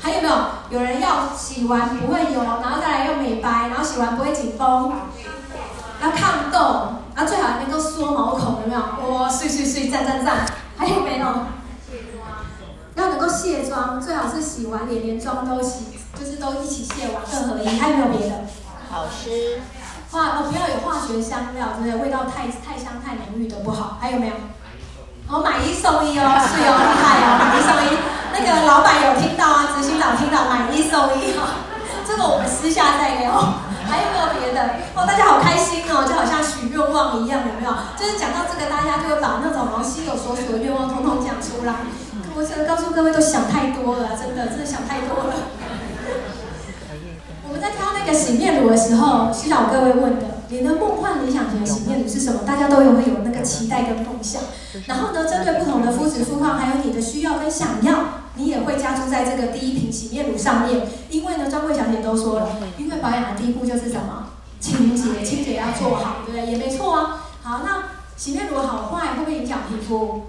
[0.00, 0.34] 还有没有？
[0.70, 4.92] 有人要洗完不会油，然后再来用美白，然后洗完不会紧绷。
[6.02, 9.14] 要抗痘，然后最好还能够缩毛孔，有没有？
[9.14, 10.44] 哇，碎碎碎，赞赞赞！
[10.76, 11.24] 还有没有？
[11.88, 12.28] 卸妆。
[12.96, 15.86] 要能够卸妆，最好是洗完脸连妆都洗，
[16.18, 17.66] 就是都一起卸完，更合一。
[17.78, 18.34] 还有没有别的？
[18.90, 19.62] 好吃。
[20.14, 23.98] 化哦，不要有化学香料，真的味道太太香太浓郁的不好。
[24.00, 24.34] 还有没有？
[25.26, 27.98] 哦，买一送一哦，是哦，厉害哦，买一送一。
[28.30, 31.42] 那个老板有听到啊，执行长听到，买一送一哦。
[32.06, 33.58] 这个我们私下再聊。
[33.90, 34.78] 还有没有别的？
[34.94, 37.74] 哦，大家好开心哦，就好像许愿望一样，有没有？
[37.98, 41.74] 就是讲到这个，大家就会把那种心有所属的愿望通通讲出来。
[42.38, 45.34] 我只能告诉各位，都想太多了，真的，真的想太多了。
[47.64, 52.40] 在挑那个洗面乳的时候，洗澡各位问的，你的梦幻理想型的洗面乳是什么？
[52.46, 54.42] 大家都有会有那个期待跟梦想。
[54.84, 57.94] 然后呢，针对不同的肤质肤况，还有你的需要跟想要，
[58.34, 60.86] 你也会加注在这个第一瓶洗面乳上面。
[61.08, 64.26] 因为呢，专柜小姐都说了，因为保养的第一步就是什么？
[64.60, 66.52] 清洁，清洁要做好，对不对？
[66.52, 67.24] 也没错啊。
[67.42, 67.84] 好，那
[68.14, 70.24] 洗面乳好坏会不会影响皮肤？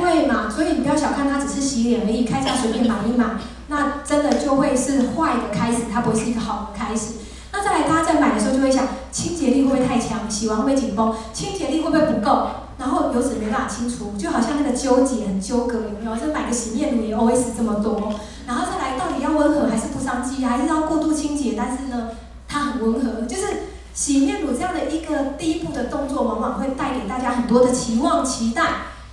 [0.00, 0.48] 会嘛？
[0.48, 3.26] 所以你不要小看它，只是洗脸而已，开价随便买一买，
[3.72, 7.14] 那真的就会是坏的开始，它不会是一个好的开始。
[7.52, 10.30] 那再来，大家在买的时候就会想，清洁力会不会太强？
[10.30, 11.14] 洗完会紧绷？
[11.32, 12.48] 清洁力会不会不够？
[12.78, 16.14] 然后油脂没办法清除，就好像那个纠结很纠葛，有没有？
[16.14, 18.12] 就买个洗面乳也 OS 这么多，
[18.46, 20.44] 然后再来，到底要温和还是不伤肌？
[20.44, 21.54] 还是要过度清洁？
[21.56, 22.10] 但是呢，
[22.46, 23.46] 它很温和，就是
[23.94, 28.64] 洗面乳这样的一个第一步的动作，往往会带给大家很多的期望、期待。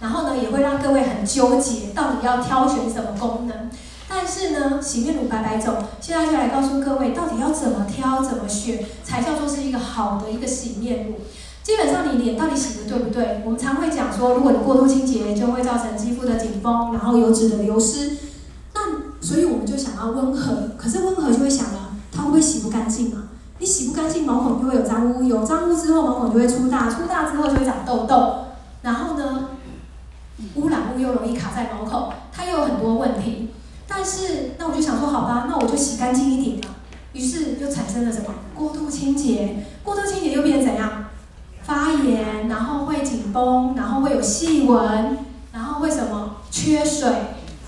[0.01, 3.69] 然后呢，也会让各位很纠结，到底要挑选什么功能？
[4.11, 11.19] 但是呢，洗面乳百百种，现在就来告诉各位，到底要怎么挑、怎么选，才叫做是一个好的一个洗面乳。
[11.61, 13.43] 基本上，你脸到底洗的对不对？
[13.45, 18.17] 我们常会讲说，如果你过度清洁，就会造成肌肤的紧绷，然后油脂的流失。
[18.73, 18.81] 那
[19.21, 23.29] 所以我们就想要温和，可是温和就会想了，它会不会洗不干净啊？
[23.59, 28.45] 你洗不干净，毛孔就会有脏污，有脏污之后，毛孔就会粗大，粗大之后就会长痘痘，
[28.81, 29.49] 然后呢？
[30.55, 33.49] 污染物又容易卡在毛孔，它又有很多问题。
[33.89, 36.75] 但是，那我就想说，好吧，那我就洗干净一点了。
[37.11, 38.27] 于是就产生了什么？
[38.55, 41.05] 过度清洁，过度清洁又变成怎样？
[41.63, 45.17] 发炎，然后会紧绷，然后会有细纹，
[45.51, 46.37] 然后会什么？
[46.51, 47.11] 缺水。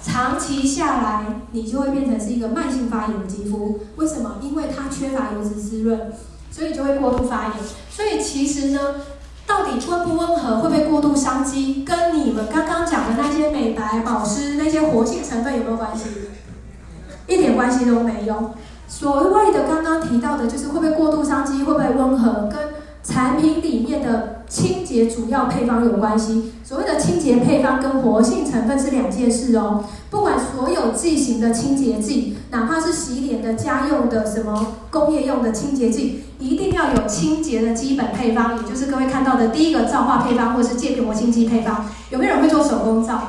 [0.04, 3.82] 长期下来，你就会变成是一个慢性发炎的肌肤。
[3.98, 4.38] 为什么？
[4.42, 6.12] 因为它缺乏油脂滋润，
[6.52, 7.54] 所以就会过度发炎。
[7.90, 8.80] 所以其实呢？
[9.52, 16.06] 到底温不温和，会不会过度伤肌，跟你们刚刚讲的那些美白、保湿那些活性成分有没有关系？
[17.28, 18.52] 一点关系都没有。
[18.88, 22.71] 所谓的刚刚提到的，就是会不会过度伤肌，会不会温和，跟
[23.12, 26.54] 产品里面的清洁主要配方有关系。
[26.64, 29.84] 所谓的清洁配方跟活性成分是两件事哦。
[30.10, 36.24] 不管所有剂型的清洁剂，哪怕是洗脸的、家用的、什么工业用的清洁剂。
[36.40, 41.90] 一定要有清洁的基本配方，也就是各位看到的第一个皂化配方，或是界面活性剂配方。
[42.10, 43.20] 有没有人会做手工皂？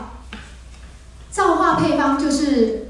[1.31, 2.82] 皂化配方就是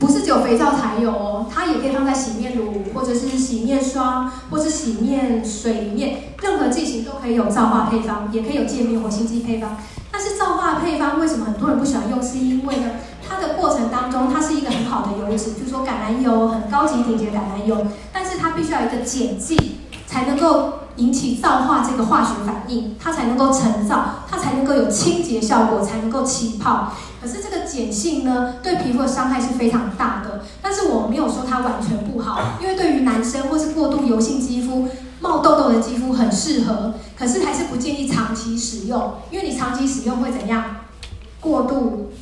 [0.00, 9.76] 不是只有肥皂才有哦，它也可以放在洗面乳，或者是洗面霜，或是洗面水里面，任何剂型都可以有皂化配方，也可以有界面活性剂配方。
[10.10, 12.20] 但是皂化配方为什么很多人不喜欢用？
[12.22, 12.92] 是因为呢，
[13.28, 17.86] 它的过程当中，它是一个很好的油脂，就是说橄榄油，很高级顶级的橄榄油。
[18.10, 26.92] 但是它必须要有一个碱剂，才能够引起皂化这个化学反应，它才能够成皂，它才能够有清洁效果，才能够起泡。
[27.20, 30.44] 可是这个碱性呢，对皮肤的伤害是非常大的。
[30.60, 34.88] 但是我没有说它完全不好，因为对于男生或是过度油性肌肤、
[35.20, 36.94] 冒痘痘的肌肤很适合。
[37.18, 40.64] 可是还是不建议长期使用，因为你长期使用会怎样？
[41.40, 42.12] 过度。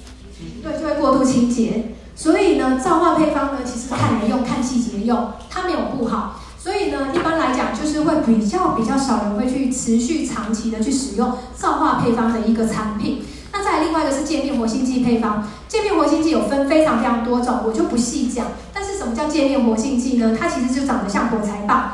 [0.62, 6.37] 对，就会过度清洁，所以呢，皂化配方呢，其实看人用，看细节用，它没有不好。
[6.68, 13.24] 所以呢，一般来讲，就是会比较比较少人会去持续长期的去使用皂化配方的一个产品。
[13.54, 18.48] 那再另外一个是界面活性剂配方，界面活性剂有分非常非常多种，我就不细讲。
[18.74, 20.36] 但是什么叫界面活性剂呢？
[20.38, 21.90] 它其实就长得像火柴棒，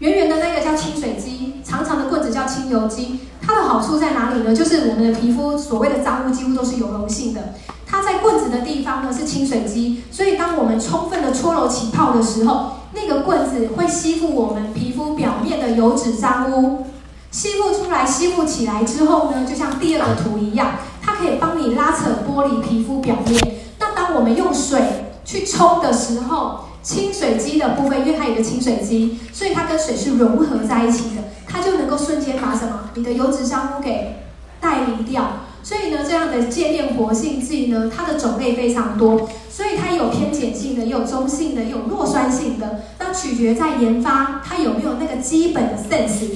[0.00, 3.20] 圆圆的那个叫清水机，长长的棍子叫清油机。
[3.40, 4.52] 它的好处在哪里呢？
[4.52, 7.54] 就是我们的皮肤所谓的脏污几乎都是油溶性的。
[7.86, 16.86] 它在棍子的地方呢是清水机，所以当我们充分的搓揉起泡的时候，那个棍子会吸附我们皮肤表面的油脂脏污，
[17.30, 23.56] 吸附出来，吸附起来之后呢，就像第二个图一样，它可以帮你拉扯剥离皮肤表面。
[23.78, 24.80] 那当我们用水
[25.24, 34.16] 去冲的时候，清水机的部分，因为它有个清水机，所以它跟水是融合在一起的，它就能够瞬间把什么你的油脂脏污给
[34.58, 35.24] 带离掉。
[35.66, 42.84] 所以呢，这样的界面活性剂呢，它的种类非常多，所以它有偏碱性的，也有中性的，也有弱酸性的。
[43.00, 46.28] 那取决在研发它有没有那个基本的 sense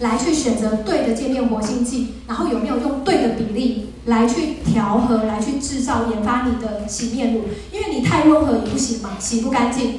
[0.00, 7.44] 来去选择对的界面活性剂，然后有没有用对的比例来去调和，来去制造研发你的洗面乳。
[7.72, 9.92] 因为你太温和也不行嘛，洗不干净；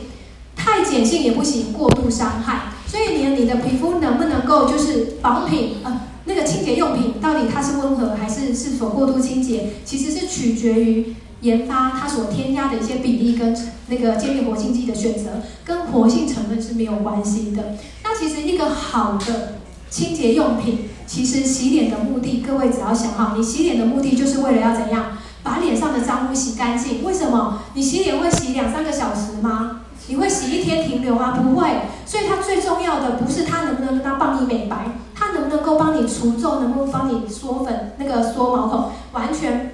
[0.55, 2.73] 太碱性也不行，过度伤害。
[2.85, 5.89] 所以你你的皮肤能不能够就是保养品啊？
[5.89, 13.55] 呃那个清洁用品到底它是温和还是是否过度清洁，其实是取决于研发它所添加的一些比例跟
[13.87, 17.75] 那个界面活性剂的选择，跟活性成分是没有关系的。
[18.03, 19.59] 那其实一个好的
[19.89, 27.03] 清洁用品，其实洗脸的目的，各位只要想好，你洗脸的目的就是为了要怎样，把脸上的脏污洗干净。
[27.03, 27.61] 为什么？
[27.75, 29.81] 你洗脸会洗两三个小时吗？
[30.07, 31.37] 你会洗一天停留吗？
[31.41, 31.69] 不会。
[32.05, 39.71] 所以它最重要的不是它能不能它帮你美白，它能不能够帮你除皱，能不能帮你缩粉那个缩毛孔，完全。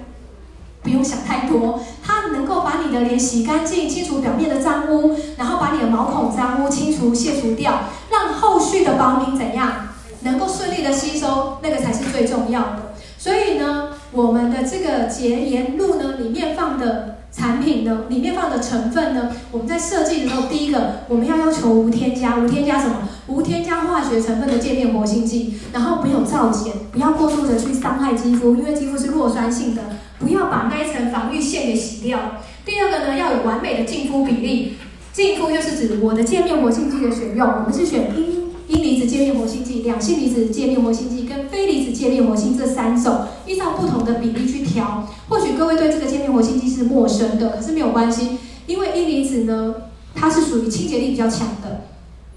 [0.83, 9.89] 不用想太多，它能够把你的脸洗干净，清除表面的脏污，然后把你的毛孔脏污清除、卸除掉，让后续的保养怎样
[10.21, 12.93] 能够顺利的吸收，那个才是最重要的。
[13.19, 23.07] 所以呢，我们的这个洁颜露呢，里面放的产品的，里面放的成分呢，我们在设计的时候，第一个我们要要求无添加，无添加什么？
[23.27, 29.81] 无添加化学成分的界面活性剂，然后没有皂碱，不要过度的去伤害肌肤，因为肌肤是弱酸性的。
[30.19, 32.19] 不要把那一层防御线给洗掉。
[32.63, 34.73] 第二个呢，要有完美的净肤比例。
[35.13, 45.07] 净肤就是指我的界面活性剂的选用，我们是选阴阴离子界面活性剂、两性离子界面活性剂跟非离子界面活性这三种，依照不同的比例去调。
[45.31, 49.75] 或许各位对这个界面活性剂是陌生的，可是没有关系，因为阴离子呢，
[50.13, 51.85] 它是属于清洁力比较强的。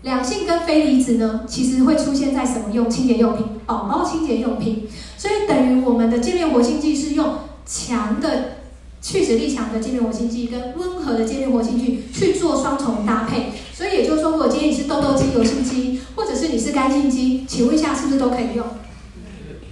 [0.03, 3.45] 两性跟非离子呢，其实会出现在什么用清洁用品？
[3.67, 4.87] 宝宝清洁用品。
[5.19, 7.35] 所以等于我们的界面活性剂是用。
[7.67, 8.59] 强的
[9.01, 18.67] 去脂力强的界面活性剂跟温和的界面活性剂去做双重搭配，所以也就是说，如果今天你是痘痘肌、油性肌，或者是你是干性肌，请问一下是不是都可以用？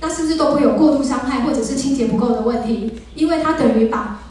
[0.03, 2.92] 那是不是都会有过度伤害或者是清洁不够的问题？
[3.14, 4.24] 因为它等于把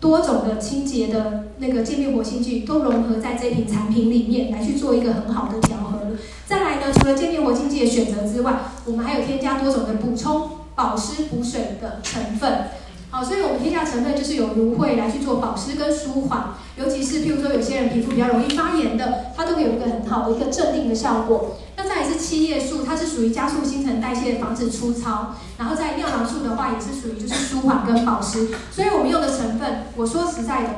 [0.00, 6.16] 多种的清洁的那个界面活性剂都融合在这瓶产品里面来去做一个很好的调和。
[6.46, 10.50] 再来呢，除了界面活性剂的选择之外，我们还有添加多种的补充。
[10.78, 12.68] 保湿补水的成分，
[13.10, 21.56] 好，所以我们添加成分就是有芦荟来去做保湿跟舒缓，尤其是譬如说有些人皮肤比较容易发炎的，它都会有一个很好的一个镇定的效果。
[21.80, 25.36] 那再来是七叶树，它是属于加速新陈代谢、防止粗糙。
[25.56, 28.48] 然后在尿囊素的话，也是属于就是舒缓跟保湿。
[28.72, 30.68] 所以我们用的成分，我说实在的，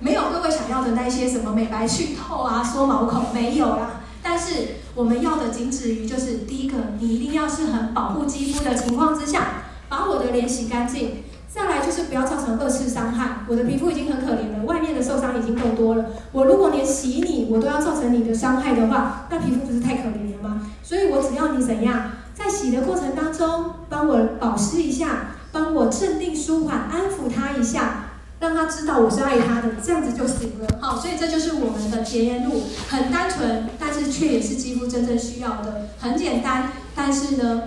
[0.00, 4.00] 没有各位想要的那些什么美白去透啊、缩毛孔，没有啦。
[4.20, 11.22] 但是我们要的仅止于就是第一个，你一定要是很保护肌肤的情况之下，把我的脸洗干净。
[11.58, 13.38] 再来就是不要造成二次伤害。
[13.48, 16.04] 我的皮肤已经很可怜了，外面的受伤已经够多了。
[16.30, 20.70] 我如果连洗你我都要造成你的伤害的话，那皮肤不是太可怜了吗？
[20.84, 28.04] 所以我只要你怎样，在洗的过程当中帮我保湿一下，帮我镇定舒缓、安抚它一下。
[28.40, 30.68] 让他知道我是爱他的，这样子就行了。
[30.80, 35.88] 好，所以这就是我们的洁颜露，很单纯，但是却也是肌肤真正需要的。
[35.98, 37.62] 很简单，但是呢，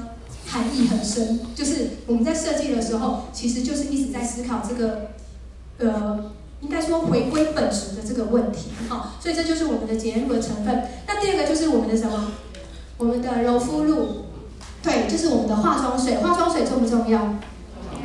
[0.51, 1.39] 含义很深。
[1.55, 5.11] 就是我们在设计的时候，其实就是一直在思考这个，
[5.77, 8.69] 呃，应该说回归本质的这个问题。
[8.89, 10.83] 哦，所以这就是我们的洁颜露的成分。
[11.07, 12.33] 那第二个就是我们的什么？
[12.97, 14.25] 我们的柔肤露，
[14.83, 16.17] 对，就是我们的化妆水。
[16.17, 17.35] 化妆水重不重要？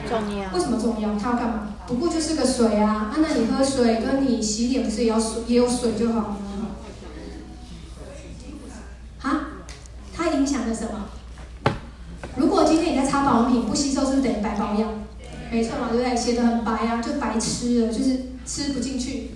[0.08, 0.54] 重要。
[0.54, 1.18] 为什么重要？
[1.18, 1.74] 它要干嘛？
[1.86, 6.36] 不过就是个水啊，啊，那你喝水跟你洗脸不是也要水，也有水就好了。
[9.18, 9.48] 哈？
[10.14, 11.10] 它影响了什么？
[12.36, 14.90] 如果今天你在擦保养品不吸收，是不是等于白保养？
[15.50, 16.16] 没错嘛，对不对？
[16.16, 19.30] 写得很白啊，就白吃了，就是吃不进去。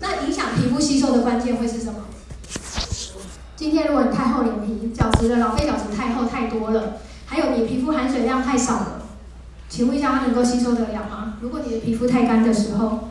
[0.00, 2.04] 那影响皮肤吸收的关键会是什么？
[3.56, 9.02] 今天如果你太厚脸皮，角质的老废角质太厚太多了，还有你皮肤含水量太少了。
[9.68, 11.38] 请问一下，它能够吸收得了吗？
[11.40, 13.08] 如果你的皮肤太干的时候，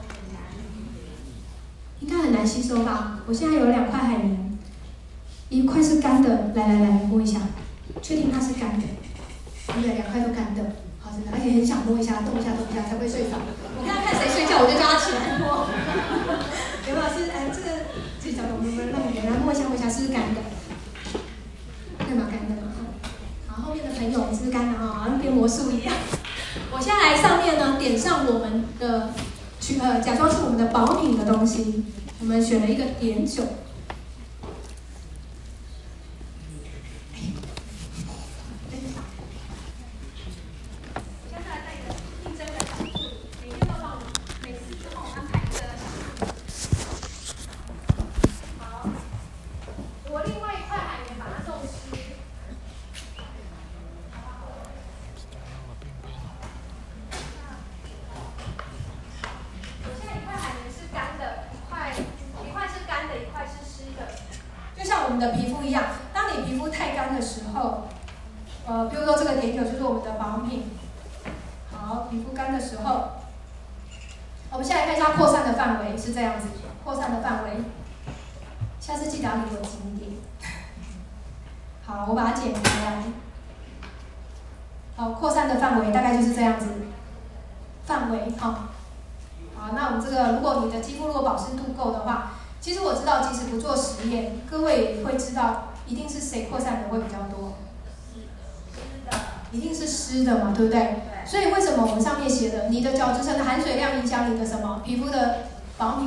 [1.99, 3.21] 应该很难吸收吧？
[3.25, 4.57] 我现在有两块海绵，
[5.49, 7.39] 一块是干的，来来来，摸一下，
[8.03, 8.83] 确定它是干的，
[9.67, 9.95] 对不对？
[9.95, 10.61] 两块都干的，
[11.01, 13.37] 好，真的，而且很想摸一下，动一下，动一下，才会睡着。
[13.77, 15.67] 我看看谁睡觉，我就叫他起来摸。
[16.85, 17.31] 刘老师？
[17.33, 17.89] 哎，这个
[18.21, 20.41] 这小狗们们，让我们来摸一下，摸一下，是不是干的？
[22.05, 22.29] 对吗？
[22.29, 22.71] 干的吗？
[23.47, 25.01] 好，后面的朋友，是不是干的啊？
[25.01, 25.93] 好像变魔术一样。
[26.71, 29.09] 我先来上面呢，点上我们的，
[29.59, 31.85] 去呃，假装是我们的保养的东西。
[32.21, 33.43] 我们选了一个碘酒。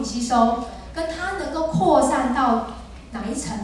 [0.09, 2.69] 吸收，跟它能够扩散到
[3.13, 3.59] 哪一层？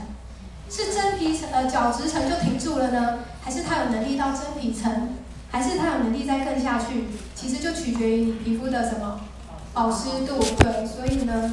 [0.69, 3.21] 是真皮层呃角质层就停住了呢？
[3.41, 5.09] 还是它有能力到真皮层？
[5.51, 7.05] 还是它有能力再更下去？
[7.35, 9.21] 其实就取决于你皮肤的什么
[9.73, 10.39] 保湿度。
[10.59, 11.53] 对，所以呢，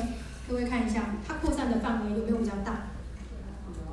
[0.49, 2.87] 各位看一下，它扩散的范围有没有比较大？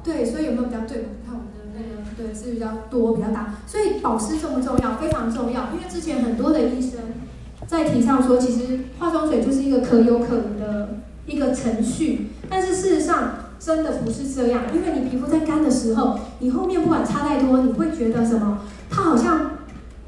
[0.03, 1.09] 对，所以有没有比较对？
[1.27, 3.57] 看我们的那个，对，是比较多，比较大。
[3.67, 4.97] 所以保湿重不重要？
[4.97, 5.69] 非常重要。
[5.75, 7.01] 因为之前很多的医生
[7.67, 10.58] 在提倡说，其实化妆水就是一个可有可无
[11.29, 13.35] 一个程序，但是事实上。
[13.61, 18.61] 真的不是这样，因为你皮肤在干的时候，你后面不管擦太多，你会觉得什么？
[18.89, 19.51] 它好像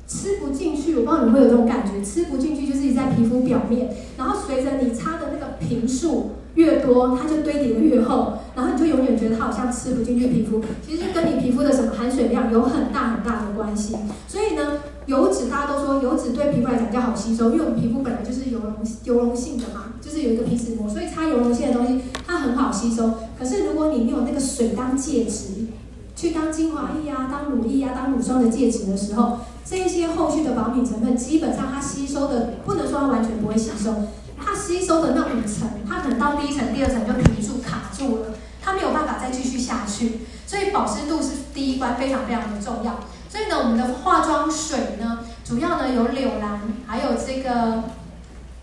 [0.06, 0.94] 吃不进去。
[0.94, 10.62] 我不知道你会有这种感觉，吃不进去就是你在皮肤表面，然后随着你擦的那个坪数越多，它就堆叠的越厚，然后你就永远觉得它好像吃不进去皮肤。
[10.86, 13.96] 其实跟你皮肤的什么含水量有很大很大的关系。
[14.28, 14.74] 所以呢，
[15.10, 23.14] 油脂大家都说油脂对皮肤来讲比较好吸收，因为我们皮肤本来就是油溶油溶性的嘛，就是有一个皮脂膜，所以擦油溶性的东西它很好吸收。
[23.36, 25.66] 可是如果你没有那个水当介质，
[26.14, 33.92] 去当精华液啊、当乳液啊、当乳霜的介质的时候，这一些后续的保敏成分基本上它吸收的不能说它完全不会吸收，
[34.38, 37.39] 它吸收的那五层，它可能到第一层、第二层就停
[39.30, 40.20] 继续下去。
[40.46, 43.00] 所以保湿度是第一关，非常非常的重要。
[43.28, 47.84] 所以呢，我们的化妆水呢，主要呢有柳兰，还有这个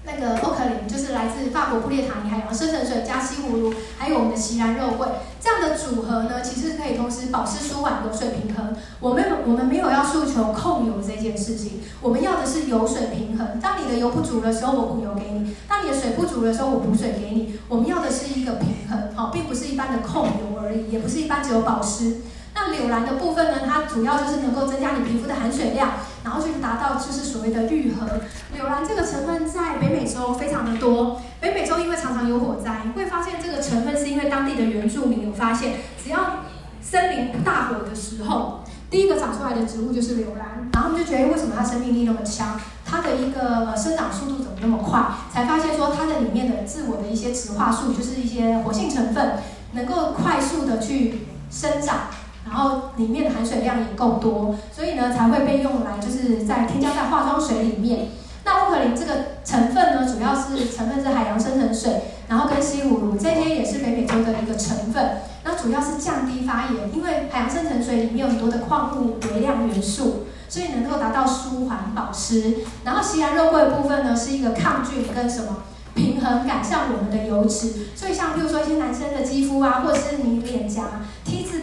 [0.08, 5.05] 那个欧克林，就是来自法国布列塔尼海洋深层水加西葫芦，还有我们的奇兰肉桂，
[5.41, 8.74] 这样的组合呢，其实可以同时保湿舒缓、油水平衡。
[9.01, 13.60] 我们我们没有要诉求控油这件事情，我们要的是油水平衡。
[13.60, 17.60] 当你的油不足的时候，我补油给你；当你的水不足的时候，我补水给你。
[17.68, 22.22] 我们要的是一个平衡，好，并不是一般的控油而已，也不是一般只有保湿。
[22.53, 25.91] 那柳兰的部分呢，它主要就是能够增加你皮肤的含水量，
[26.28, 28.06] 然后去达到就是所谓的愈合。
[28.54, 36.44] 柳兰这个成分在北美洲非常的多，北美洲因为常常有火灾，你会发现这个成分是因为当地的原住民有发现，只要
[36.82, 38.60] 森林大火的时候，
[38.90, 45.02] 第一个长出来的植物就是柳兰，然后我们就觉得为什么它生命力那么强，它的一个生长速度怎么那么快，
[45.34, 49.38] 才发现说它的里面的自我的一些植化素，就是一些活性成分，
[49.72, 52.10] 能够快速的去生长。
[52.50, 58.10] 然后里面的含水量也够多，所以呢才会被用来就是在添加在化妆水里面。
[58.43, 65.18] 那欧克林这个成分呢，主要是成分是海洋深层水，然后跟西葫芦这些也是北美洲的一个成分。
[65.43, 72.60] 那主要是降低发炎，因为海洋深层水里面有很多的矿物微量元素，所以能够达到舒缓保湿。
[72.86, 75.58] 然后锡兰肉桂的部分呢，是一个抗菌跟什么？
[75.93, 81.02] 平衡改善我们的油脂，所以像比如说一些男生的肌肤啊，或者是你脸颊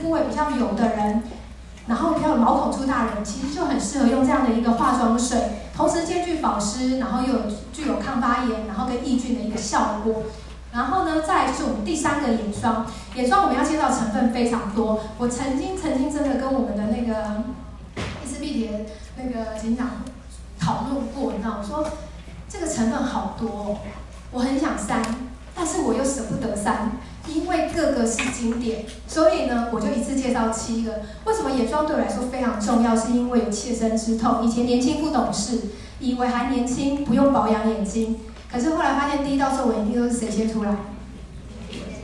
[0.05, 1.22] 部位比较油的人，
[1.86, 5.38] 然后比较毛孔粗大人，其实就很适合用这样的一个化妆水，
[5.74, 7.40] 同时兼具保湿，然后又有
[7.72, 10.24] 具有抗发炎，然后跟抑菌的一个效果。
[10.72, 12.84] 然后呢，再就是我们第三个眼霜，
[13.14, 17.44] 眼霜我们要介绍成分非常多，我曾经曾经真的跟我们的那个
[18.22, 18.86] 伊丝碧媞
[19.16, 19.88] 那个警长
[20.61, 21.88] 讨论过，你知道，我说
[22.48, 23.78] 这个成分好多。
[24.32, 25.00] 我很想删，
[25.55, 26.90] 但是我又舍不得删，
[27.27, 31.03] 因为各个是经典，所以呢，我就一次介绍七个。
[31.25, 32.95] 为什么眼霜对我来说非常重要？
[32.95, 34.45] 是因为有切身之痛。
[34.45, 35.61] 以前年轻不懂事，
[36.01, 38.18] 以为还年轻不用保养眼睛，
[38.53, 40.77] 可是后来发现第一道皱纹眼睛都是谁先出来？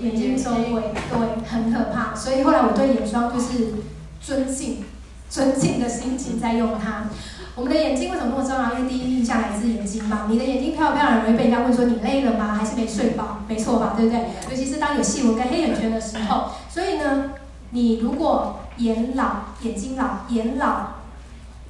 [0.01, 2.15] 眼睛周围，对，很可怕。
[2.15, 3.75] 所以后来我对眼霜就是
[4.23, 4.85] 尊敬、
[5.29, 7.11] 尊敬的心情在用它。
[7.61, 8.79] 我们的眼睛为什么那么重要？
[8.79, 10.27] 因为第一印象来自眼睛嘛。
[10.31, 12.55] 你的眼睛漂不漂亮，容易被人家问说你累了吗？
[12.55, 13.41] 还是没睡饱？
[13.47, 13.93] 没错吧？
[13.95, 14.21] 对不对？
[14.51, 16.53] 尤其是当有细纹跟黑眼圈的时候。
[16.71, 17.33] 所以呢，
[17.73, 19.25] 你如果眼老，
[19.61, 20.87] 眼睛老，眼老，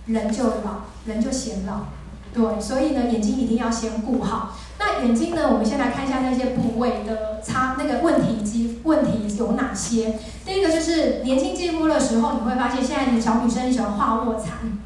[0.06, 1.86] 人就老，人就显老。
[2.32, 4.54] 对，所以呢，眼睛一定要先顾好。
[4.78, 10.20] 那眼睛呢，我们先来看一下那些部位的差那个问题肌问题有哪些。
[10.46, 14.78] 第一个就是年轻肌肤的时候，你会发现现在的小女生喜欢画卧蚕。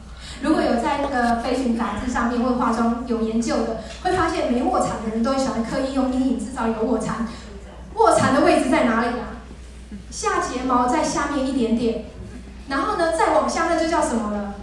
[0.44, 7.26] 如果有在那个飞行杂志上面会化妆有研究的，会发现没卧蚕的人都喜欢刻意用阴影制造有卧蚕。
[7.94, 9.40] 卧蚕的位置在哪里啊？
[10.10, 12.04] 下睫毛在下面一点点，
[12.68, 14.54] 然后呢再往下那就叫什么了？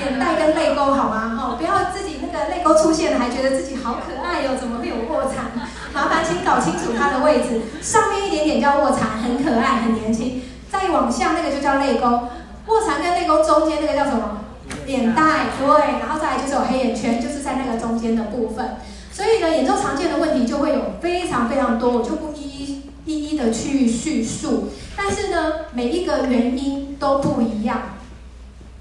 [0.00, 1.36] 眼袋跟泪沟好吗？
[1.36, 5.44] 哈，不要自己那个泪沟出现了，还觉得自己好可爱哟、哦，怎么会有卧蚕？
[5.92, 10.42] 麻烦请搞清楚它的位置，上面一点点叫卧蚕，很可爱，很年轻。
[10.72, 12.28] 再往下那个就叫泪沟，
[12.66, 14.40] 卧蚕跟泪沟中间那个叫什么？
[14.86, 16.00] 眼袋，对。
[16.00, 18.76] 然后再来就是有黑眼圈，就是在那个中间的部分。
[19.12, 24.70] 所以呢，眼周常见的问题就会有非常非常多，我就不一一一一的去叙述。
[24.96, 27.82] 但是呢，每一个原因都不一样。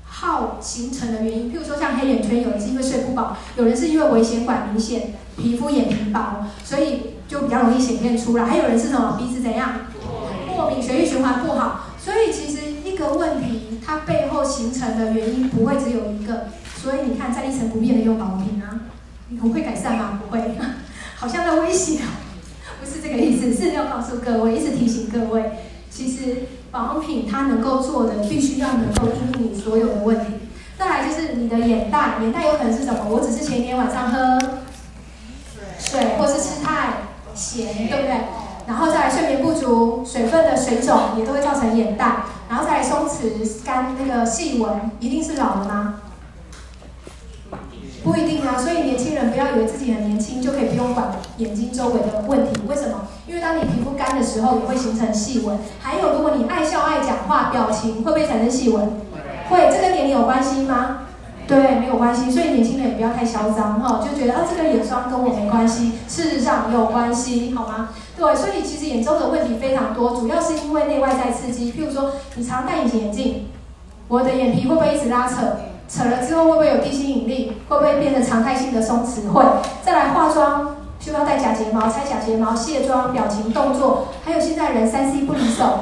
[0.05, 8.45] 好形成的原因，譬如说像黑眼圈，有人是因为睡不饱，有人是因为微血管明显，皮肤眼皮薄，所以就比较容易显现出来。
[8.45, 9.81] 还有人是什么鼻子怎样，
[10.55, 11.87] 过敏，血液循环不好。
[11.99, 16.47] 所以其实一个问题，它背后形成的原因不会只有一个。
[16.75, 18.81] 所以你看，在一成不变的用保品啊，
[19.29, 20.19] 你会改善吗？
[20.21, 20.55] 不会，
[21.15, 21.99] 好像在威胁，
[22.79, 25.51] 不是这个意思，是要告诉各位，一直提醒各位，
[25.89, 26.43] 其实。
[26.73, 30.25] 保养品它能够做的，必须要能够应付你所有的问题。
[30.75, 33.05] 再来就是你的眼袋，眼袋有可能是什么？
[33.07, 34.39] 我只是前一天晚上喝
[35.77, 36.93] 水，或是吃太
[37.35, 38.21] 咸，对不对？
[38.65, 42.23] 然后再来睡眠不足，水分的水肿也都会造成眼袋。
[42.49, 45.95] 然后再来松弛、干那个细纹，一定是老了吗？
[48.03, 52.61] 不一定啊，所以年轻人不要以为自己很年轻就可以不用管眼睛周围的问题。
[52.67, 53.07] 为什么？
[53.25, 55.57] 因为当你皮肤干的时候，也会形成细纹。
[55.81, 58.91] 还有，如果你爱笑爱讲话，表情会不会产生细纹？
[59.49, 61.07] 会，这跟年龄有关系吗？
[61.47, 62.31] 对，没有关系。
[62.31, 65.93] 所以年轻人也不要太嚣张哈，就觉得啊，这个眼霜跟我没关系。
[66.07, 67.89] 事实上有关系，好吗？
[68.17, 71.71] 对，所以其实眼周的问题非常多，主要是因为内外在刺激。
[71.73, 73.47] 譬如说，你常戴隐形眼镜，
[74.07, 75.35] 我的眼皮会不会一直拉扯？
[75.89, 77.57] 扯了之后会不会有地心引力？
[77.67, 79.31] 会不会变得常态性的松弛？
[79.31, 79.43] 会。
[79.83, 85.81] 再来化妆，需要戴假睫毛、拆假睫毛、卸妆、表情动作，还有现在人三 C 不离手，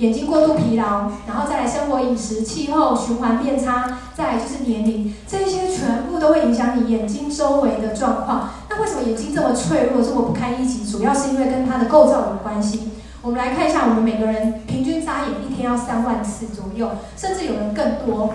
[0.00, 8.48] 眼睛过度疲劳，然后再来生活饮食、气候循环变差，再来就是年龄，这些全部都会影响你眼睛周围的状况。
[8.70, 10.90] 那为什么眼睛这么脆弱、这么不堪一击？
[10.90, 12.92] 主要是因为跟它的构造有关系。
[13.20, 18.32] 我们来看一下，我们每个人平均眨眼一天要三万次左右，甚至有人更多。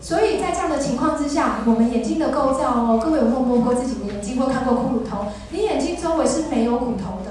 [0.00, 5.28] 所以在这样的情况之下，我们眼睛的构造哦，各位有没有摸过自己的眼睛或看过骷髅头？
[5.50, 7.23] 你眼睛周围是没有骨头，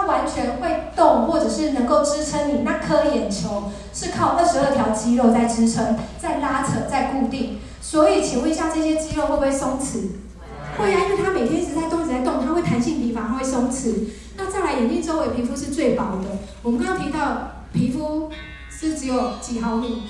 [0.00, 7.58] 它完全会动，或者是能够支撑你那颗眼球，是靠二十二条肌肉在支撑、在拉扯、在固定。
[7.82, 10.08] 所以，请问一下，这些肌肉会不会松弛？
[10.78, 13.92] 会啊，因为它每天一直在动，一直在动，它会弹性疲乏，它会松弛。
[14.38, 16.38] 那再来，眼睛周围皮肤是最薄的。
[16.62, 18.30] 我们刚刚提到，皮肤
[18.70, 20.04] 是只有几毫米？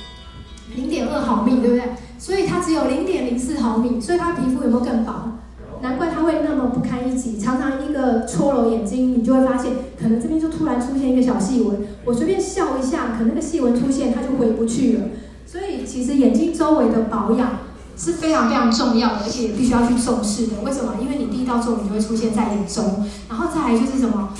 [0.76, 1.82] 零点二毫米，对不对？
[2.16, 5.39] 所以它只有零点零四毫米，所以它皮肤有没有更薄？
[5.82, 7.38] 难怪它会那么不堪一击。
[7.38, 11.78] 常常一个搓揉眼睛，你就会发现，可能这边就突然出现一个小细纹。
[12.04, 15.04] 我随便笑一下，可那个细纹出现，它就回不去了。
[15.46, 17.58] 所以其实眼睛周围的保养
[17.96, 20.60] 是非常非常重要的，而且也必须要去重视的。
[20.62, 20.96] 为什么？
[21.00, 23.06] 因为你第一道皱，你就会出现在眼中。
[23.28, 24.34] 然后再来就是什么？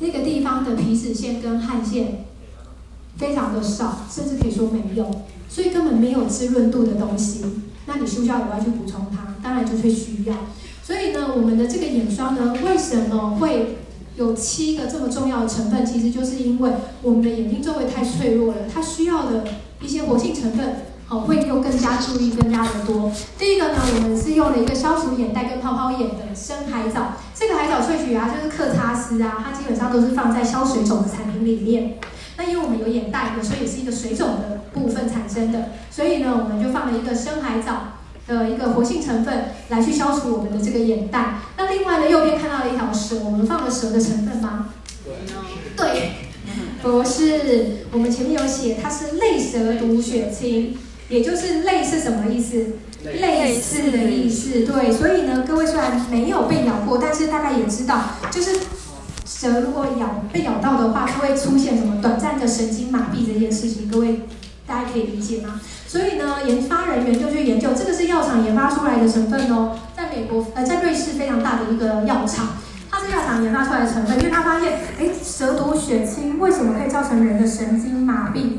[0.00, 2.24] 那个地方的皮脂腺跟汗腺
[3.16, 5.08] 非常的少，甚至可以说没有。
[5.48, 7.44] 所以根本没有滋润度的东西，
[7.86, 9.34] 那你需不需要额外去补充它？
[9.42, 10.34] 当然就是需要。
[10.86, 13.78] 所以呢，我们的这个眼霜呢，为什么会
[14.14, 15.84] 有七个这么重要的成分？
[15.84, 16.70] 其实就是因为
[17.02, 19.42] 我们的眼睛周围太脆弱了，它需要的
[19.80, 20.76] 一些活性成分，
[21.08, 23.10] 好，会又更加注意更加的多。
[23.36, 31.98] 第一个呢，我们是用了一个消除眼袋跟泡泡眼的深海藻，这个海藻萃取啊，就是克擦丝啊，它基本上都是放在消水肿的产品里面。
[32.36, 37.95] 那因为我们有眼袋，所以也是一个水肿的部分产生的，所以呢，我们就放了一个深海藻
[38.26, 41.38] 的一个活性成分来去消除我们的这个眼袋。
[41.56, 44.68] 那另外呢，右边看到了一条蛇，我们放了蛇的成分吗？
[45.76, 46.12] 对，
[46.82, 50.76] 不是， 我们前面有写它是类蛇毒血清，
[51.08, 52.76] 也就是类是什么意思？
[53.04, 54.64] 类似的意思。
[54.64, 58.58] 对，所以呢，各位虽然没有被咬过，但是大概也知道，就是。
[59.28, 64.20] 蛇如果咬被咬到的话，它会出现什么短暂的神经麻痹这件事情，各位
[64.64, 65.60] 大家可以理解吗？
[65.96, 72.48] 所以呢，研发人员就去研究，这个是药厂研发出来的成分哦，在美国呃，在瑞士非常大的一个药厂，
[72.90, 78.58] 它是药厂研发出来的成分，因为他发现，哎，蛇毒血清为什么可以造成人的神经麻痹，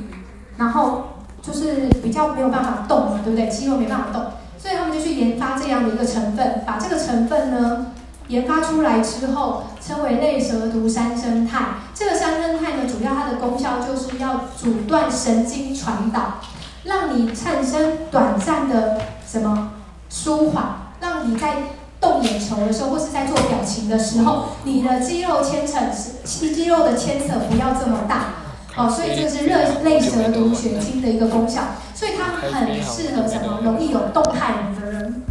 [0.57, 1.09] 然后
[1.43, 3.47] 就是比较没有办法动嘛，对不对？
[3.49, 7.87] 肌肉没办法动，所以他们就去研发这样的一个成分，把这个成分呢。
[8.29, 11.75] 研发出来之后，称为类蛇毒三生肽。
[11.93, 16.41] 这个三生肽呢，主要它的功效就是要阻断神经传导，
[16.87, 18.99] 让你产生短暂的
[19.29, 19.73] 什么
[20.09, 21.57] 舒缓，让你在
[21.99, 25.79] 动眼球的时候，或是在做表情的时候，你的肌肉牵扯
[26.25, 28.33] 是肌肉的牵扯不要这么大。
[28.77, 31.61] 哦，所以这是热类蛇毒血清的一个功效，
[31.95, 35.23] 所以它很适合什么容易有动态纹的人。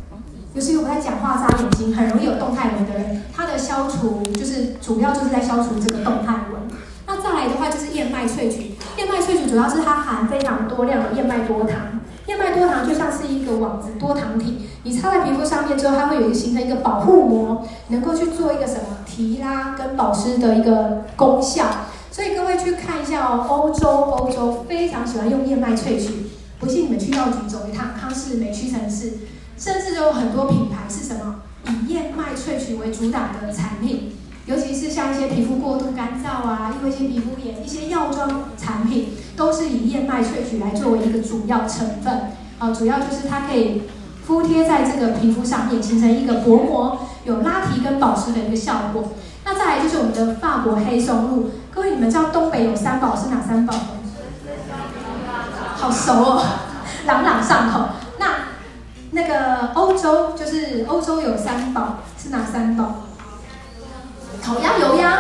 [0.53, 6.63] 尤其我们在讲话眨眼睛，很容易有动态纹的人，它的消除就是主要就是在消除这个动态纹。
[7.07, 12.01] 那再来的话就是燕麦萃取，燕麦萃取主要是它含非常多量的燕麦多糖。
[12.27, 21.65] 燕麦多糖就像是一个网子多糖体，你擦在皮肤上面之后，它会有一个形成一个保护膜，能够去做一个什么提拉跟保湿的一个功效。
[22.11, 26.27] 所以各位去看一下哦，欧洲欧洲非常喜欢用燕麦萃取。
[26.59, 29.19] 不信你们去药局走一趟，康氏美屈臣氏，
[29.59, 34.13] 甚至有很多品牌是什么以燕麦萃取为主打的产品。
[34.47, 42.33] 尤其是像一些皮肤过度干燥啊，因为一些皮肤炎，一些药妆产品都是以燕麦萃取来作为一个主要成分。
[42.59, 43.83] 啊，主要就是它可以
[44.25, 49.13] 敷贴在这个皮肤上面，形成一个薄膜，有拉提跟保湿的一个效果。
[49.45, 53.81] 那再来就是我们的法国黑松露，各位你们知道东北有三宝是哪三宝吗？
[55.75, 56.43] 好熟哦，
[57.07, 57.89] 朗朗上口。
[58.19, 58.27] 那
[59.11, 63.06] 那个欧洲就是欧洲有三宝是哪三宝？
[64.43, 65.19] 烤鸭、油鸭，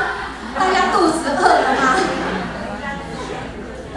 [0.59, 1.97] 大家肚子饿了吗？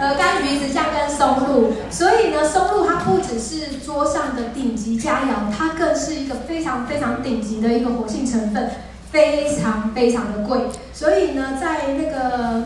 [0.00, 8.70] 鹅肝、鱼子酱跟松露，所以呢，松露它不只是桌上的顶级佳肴，它更是一个非常非常顶级的一个活性成分，
[9.12, 10.70] 非常非常的贵。
[10.94, 12.64] 所以呢，在那个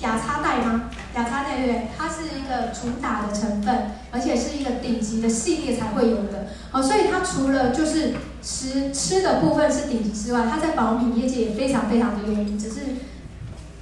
[0.00, 0.82] 雅差代吗？
[1.16, 1.88] 亚差代对不对？
[1.98, 6.46] 它是一个主打的成分，而且是一个顶级的系列才会有的。
[6.70, 8.14] 好，所以它除了就是。
[8.48, 12.76] 吃吃的部分是顶级之外，它在保养品业界也非常非常的有名，只是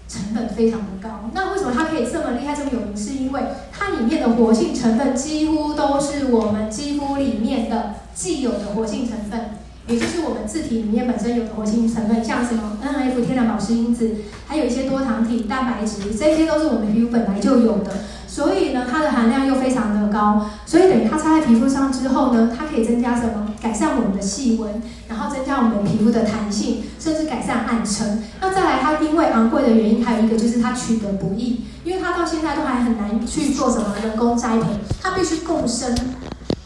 [0.09, 1.28] 成本非常的高。
[1.35, 2.97] 那为什么它可以这么厉害、这么有名？
[2.97, 9.53] 是因为它里面的活性成分几乎都是我们肌肤里面的既有的活性成分，
[9.86, 14.12] 也就是我们自体里面本身有活性成分，像什么 NF 天然保湿因子，
[14.47, 17.90] 还有一些多糖体、蛋白质，这些都是我们皮肤本来就有的。
[18.27, 23.52] 所以呢，它的含量又非常的高，所以等于它擦在皮肤上之后呢，它可以增加什么？
[23.62, 28.23] 改善我们的细纹，然后增加我们皮肤的弹性，甚至改善暗沉。
[28.40, 34.65] 那再来，它因为昂贵的原因，还有一个就是它取得不易，因为它到现在都还很难去做什么人工栽培，
[35.01, 35.94] 它必须共生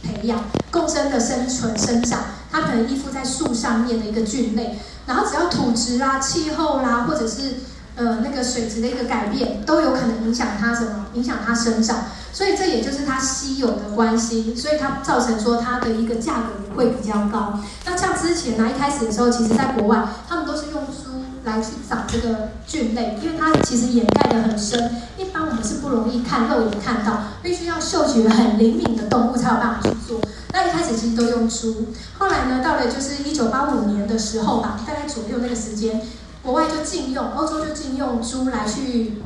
[0.03, 2.19] 培养、共生的生存生长。
[2.59, 7.55] 它可能依附在树上面的一个菌类，然后只要土质啦、气候啦，或者是
[7.95, 11.07] 呃那个水质的一个改变，都有可能影响它什么？
[11.15, 12.07] 影响它生长。
[12.31, 17.59] 所以这也就是它稀有的关系，所以它造成说它的一个价格会比较高。
[17.85, 30.21] 那像之前呢，一开始的时候，其实在国外，他们都是用书来去找这个菌类，因为它其实掩盖的很深，一般我们是不容易看肉眼看到，必须要嗅觉很灵敏的动物才有办法去做。
[30.59, 31.87] 那一开始其实都用猪，
[32.19, 36.03] 后来呢，到了就是一九八五年的时候吧，大概左右那个时间，
[36.43, 39.23] 国外就禁用，欧洲就禁用猪来去。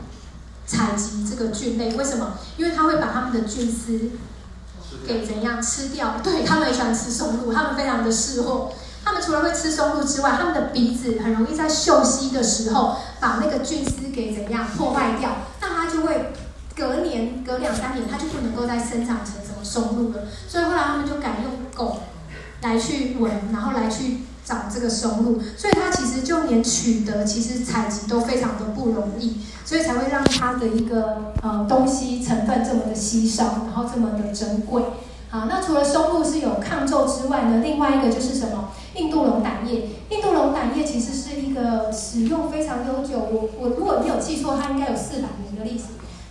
[0.64, 2.34] 采集这个菌类，为什么？
[2.56, 4.10] 因为它会把它们的菌丝
[5.06, 6.20] 给怎样吃掉？
[6.22, 8.72] 对，他们很喜欢吃松露，他们非常的嗜货。
[9.04, 15.30] 他们除了会吃松露之外，他们的鼻子很容易在嗅吸的时候把那个菌丝给怎样破坏掉，
[15.60, 16.32] 那它就会
[16.76, 20.24] 隔年、隔两三年，它就不能够再生长成松露了。
[20.48, 21.98] 所以后来他们就改用狗
[22.62, 24.18] 来去闻，然后来去。
[24.44, 34.82] 找这个松露，所以它其实就连取得，其实采集都非常的不容易，所以才会让它的一个呃东西成分这么的稀少，然后这么的珍贵。
[35.30, 38.70] 好，那除了松露是有抗皱之外呢，另外一个就是什么？
[38.96, 39.88] 印度龙胆叶。
[40.10, 45.84] 印度龙胆叶其实是一个使用非常悠久，我我如果没有记错，它应该有四百年的历史。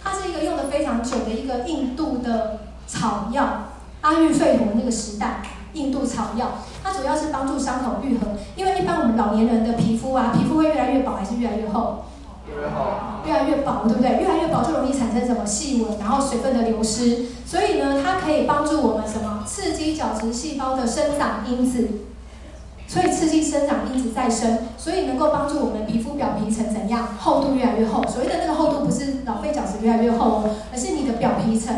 [0.03, 2.59] 它是一个用的非常久的一个印度的
[2.91, 3.69] 草药，
[4.01, 5.41] 阿育吠陀那个时代。
[5.73, 6.51] 印度草药，
[6.83, 8.27] 它主要是帮助伤口愈合。
[8.57, 12.03] 因为一般我们老年人的皮肤啊，皮肤会越来越薄还是越来越厚？
[12.45, 12.85] 越来越厚。
[13.25, 14.19] 越来越薄，对不对？
[14.19, 17.27] 越来越薄就容易产生什么细纹，然后水分的流失。
[17.45, 19.45] 所以呢，它可以帮助我们什么？
[19.47, 21.87] 刺激角质细胞的生长因子。
[22.85, 27.07] 所以刺激生长因子再生，所以能够帮助我们皮肤表皮层怎样？
[27.17, 28.05] 厚度越来越厚。
[28.05, 31.73] 所谓的那个厚度不是老废角质越来越厚哦，而是你的表皮层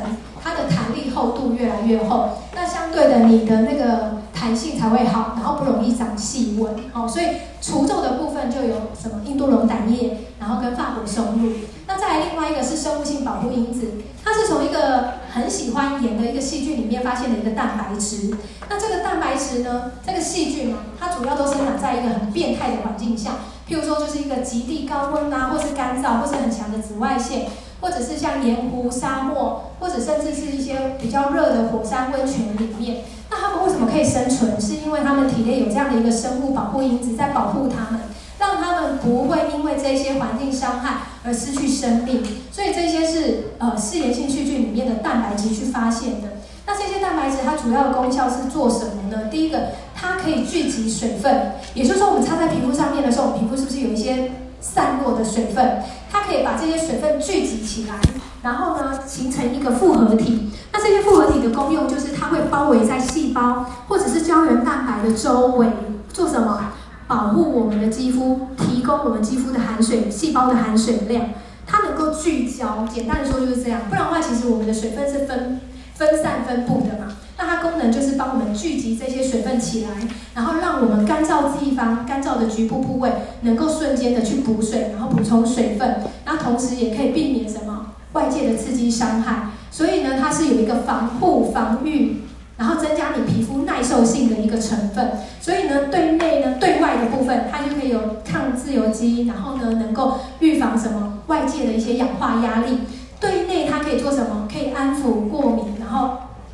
[1.63, 2.29] 越来越厚。
[2.53, 6.75] 那相对的，你的那个弹性才会好，然后不容易长细纹。
[6.91, 7.25] 好，所以
[7.61, 11.53] 除皱的部分就有什么印度龙胆叶，然后跟法国松露。
[11.87, 18.33] 那再来另外一个是生物性保护因子，它是从一个很喜欢盐的一个细菌里面发现的一个蛋白质。
[18.69, 23.31] 那这个蛋白质呢，这个细菌呢，它主要都生长在一个很变态的环境下，
[23.67, 27.47] 譬如说就是一个极地高温啊，或是干燥，或是很强的紫外线，
[27.83, 33.03] 或者是像盐湖、沙漠，或者甚至是一些比较热的火山温泉里面。
[33.29, 34.59] 那它们为什么可以生存？
[34.59, 37.99] 是因为它们体内有这样的一个生物保护因子在保护它们。
[38.39, 46.27] 让他们不会因为这些环境伤害而失去生命，所以这些是呃嗜盐性细菌里面的蛋白质去发现的。
[46.65, 49.29] 那那这些蛋白质它主要的功效是做什么呢？
[49.29, 54.31] 第一个，它可以聚集水分，也就是说，我们擦在皮肤上面的时候，我们皮肤是不是有一些
[54.63, 55.83] 散落的水分？
[56.09, 57.95] 它可以把这些水分聚集起来，
[58.41, 60.51] 然后呢，形成一个复合体。
[60.71, 65.67] 那这些复合体的功用就是它会包围在细胞或者是胶原蛋白的周围，
[66.13, 66.71] 做什么？
[67.05, 71.25] 保护我们的肌肤，提供我们肌肤的含水细胞的含水量，
[71.67, 72.87] 它能够聚焦。
[72.91, 75.59] 简单的说就是这样，不然的话，其实我们的水分是分
[75.95, 77.13] 分散分布的嘛。
[77.37, 79.89] 那它功能就是帮我们聚集这些水分起来，
[80.33, 83.11] 然后让我们干燥地方、干燥的局部部位
[83.41, 86.01] 能够瞬间的去补水，然后补充水分。
[86.25, 89.49] 那同时也可以避免什么外界的刺激伤害。
[89.71, 92.21] 所以呢，它是有一个防护、防御。
[92.55, 102.77] 然后增加你皮肤耐受性的一个成分，所以呢，对内呢，对外的部分，它就可以有抗自由基，然后呢，能够预防什么外界的一些氧化压力。
[103.19, 104.47] 对内它可以做什么？
[104.49, 106.11] 可以安抚过敏，然后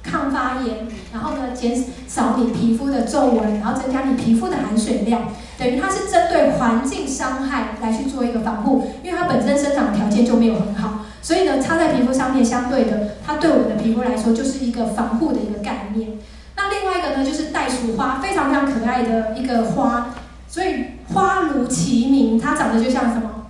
[0.09, 1.75] 抗发炎，然后呢，减
[2.07, 5.23] 少你皮肤的皱纹，然后增加你皮肤的含水量。
[5.57, 11.05] 等于它是针对环境伤害来去做一个防护，因为它本身生长条件就没有很好。
[11.21, 16.11] 所以呢，擦在皮肤上面，相对的，它对我们的皮肤来说就是一个防护的一个概念。
[16.55, 20.15] 那另外一个呢，就是袋鼠花，非常非常可爱的一个花。
[20.47, 23.45] 所以花如其名，它长得就像什么？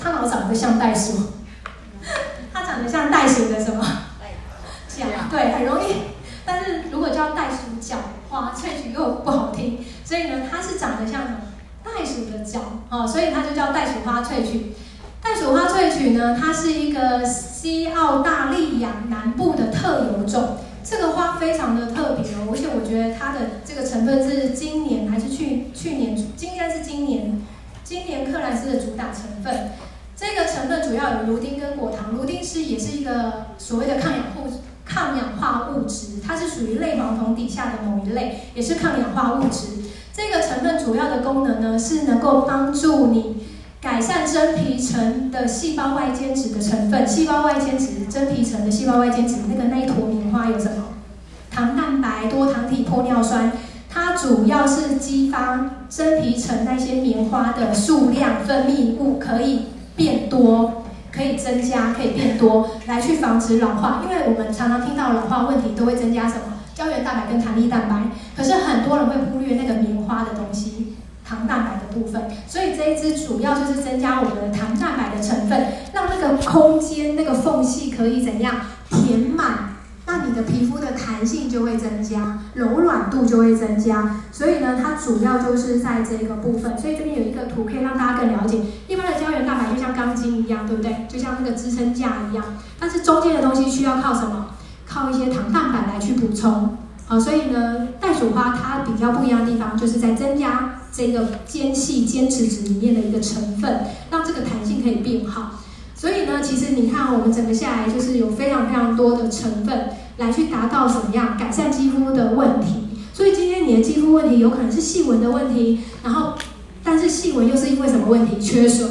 [0.00, 1.18] 它老长得像袋鼠。
[2.54, 3.84] 它长得像袋鼠的什么？
[4.96, 5.06] 脚。
[5.30, 6.02] 对，很容易。
[6.44, 7.96] 但是如果叫袋鼠脚
[8.28, 11.22] 花萃取又不好听，所以呢，它是长得像？
[11.84, 12.60] 袋鼠的脚。
[12.90, 14.72] 哦，所以它就叫袋鼠花萃取。
[15.20, 20.58] 袋鼠花萃取呢，它是一个西澳大利亚南部的特有种。
[20.84, 26.16] 这个花非常的特别哦，而且我觉得它的这个成分是今年还是去去年？
[26.16, 27.40] 应该是今年，
[27.84, 29.70] 今年克莱斯的主打成分。
[30.16, 34.50] 这个成分主要有芦丁跟果糖，芦丁是也是一个所谓的抗氧物
[34.92, 39.68] 抗氧化物质，它是属于类黄酮底下的某一类，也是抗氧化物质。
[40.12, 43.36] 这个成分主要的功能呢，是能够帮助你。
[43.80, 50.84] 改善真皮层的细胞外间质的成分，细胞外间质，真皮层的细胞外间质，那个那一坨棉花有什么？
[51.50, 53.50] 糖蛋白、多糖体、玻尿酸，
[53.90, 59.66] 它主要是激发真皮层那些棉花的数量分泌物可以
[59.96, 60.81] 变多，
[61.14, 64.02] 可以增加，可以变多，来去防止老化。
[64.04, 66.42] 因为我们常常听到老化问题都会增加什么？
[66.74, 68.02] 胶原蛋白跟弹力蛋白，
[68.36, 70.96] 可是很多人会忽略那个棉花的东西。
[71.24, 78.56] 糖蛋白的部分，所以这一支主要就是增加我们的糖蛋白的成分，让那个空间那个缝隙可以怎样
[78.90, 79.71] 填满，
[80.06, 84.20] 那你的皮肤的弹性就会增加，柔软度就会增加。
[84.32, 86.76] 所以呢，它主要就是在这个部分。
[86.78, 91.06] 所以这边有一个图可以让大家更了解，一般的胶原蛋白就像钢筋一样，对不对？
[91.08, 92.44] 就像那个支撑架一样，
[92.78, 94.50] 但是中间的东西需要靠什么？
[94.86, 96.76] 靠一些糖蛋白来去补充。
[97.06, 105.60] 好，所以呢，袋鼠花它比较不一样的地方，就是在增加这个间隙间质质里面的一个成分，让这个弹性可以变好。
[106.02, 112.88] 所以呢，其实你看，我们整个下来就是有非常非常多的成分来去达到什么样改善肌肤的问题。
[113.14, 116.32] 所以今天你的肌肤问题有可能是细纹的问题，然后
[116.82, 118.40] 但是细纹又是因为什么问题？
[118.40, 118.84] 缺水。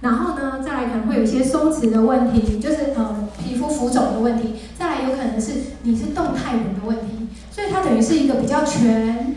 [0.00, 4.54] 然后呢，再来可能会有一些松弛的问题，就是呃皮肤浮肿的问题。
[4.78, 5.52] 再来有可能是
[5.82, 7.28] 你是动态纹的问题。
[7.50, 9.36] 所以它等于是一个比较全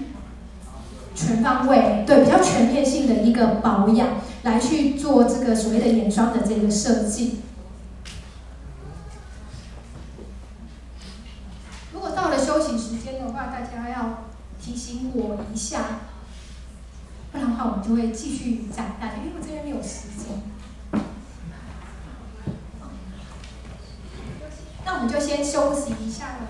[1.13, 4.07] 全方位，对，比较全面性的一个保养，
[4.43, 7.41] 来去做这个所谓的眼霜的这个设计。
[11.93, 14.23] 如果到了休息时间的话，大家要
[14.59, 15.99] 提醒我一下，
[17.31, 20.41] 不然的话我们就会继续展开，因为我这边没有时间。
[24.83, 26.49] 那我们就先休息一下了。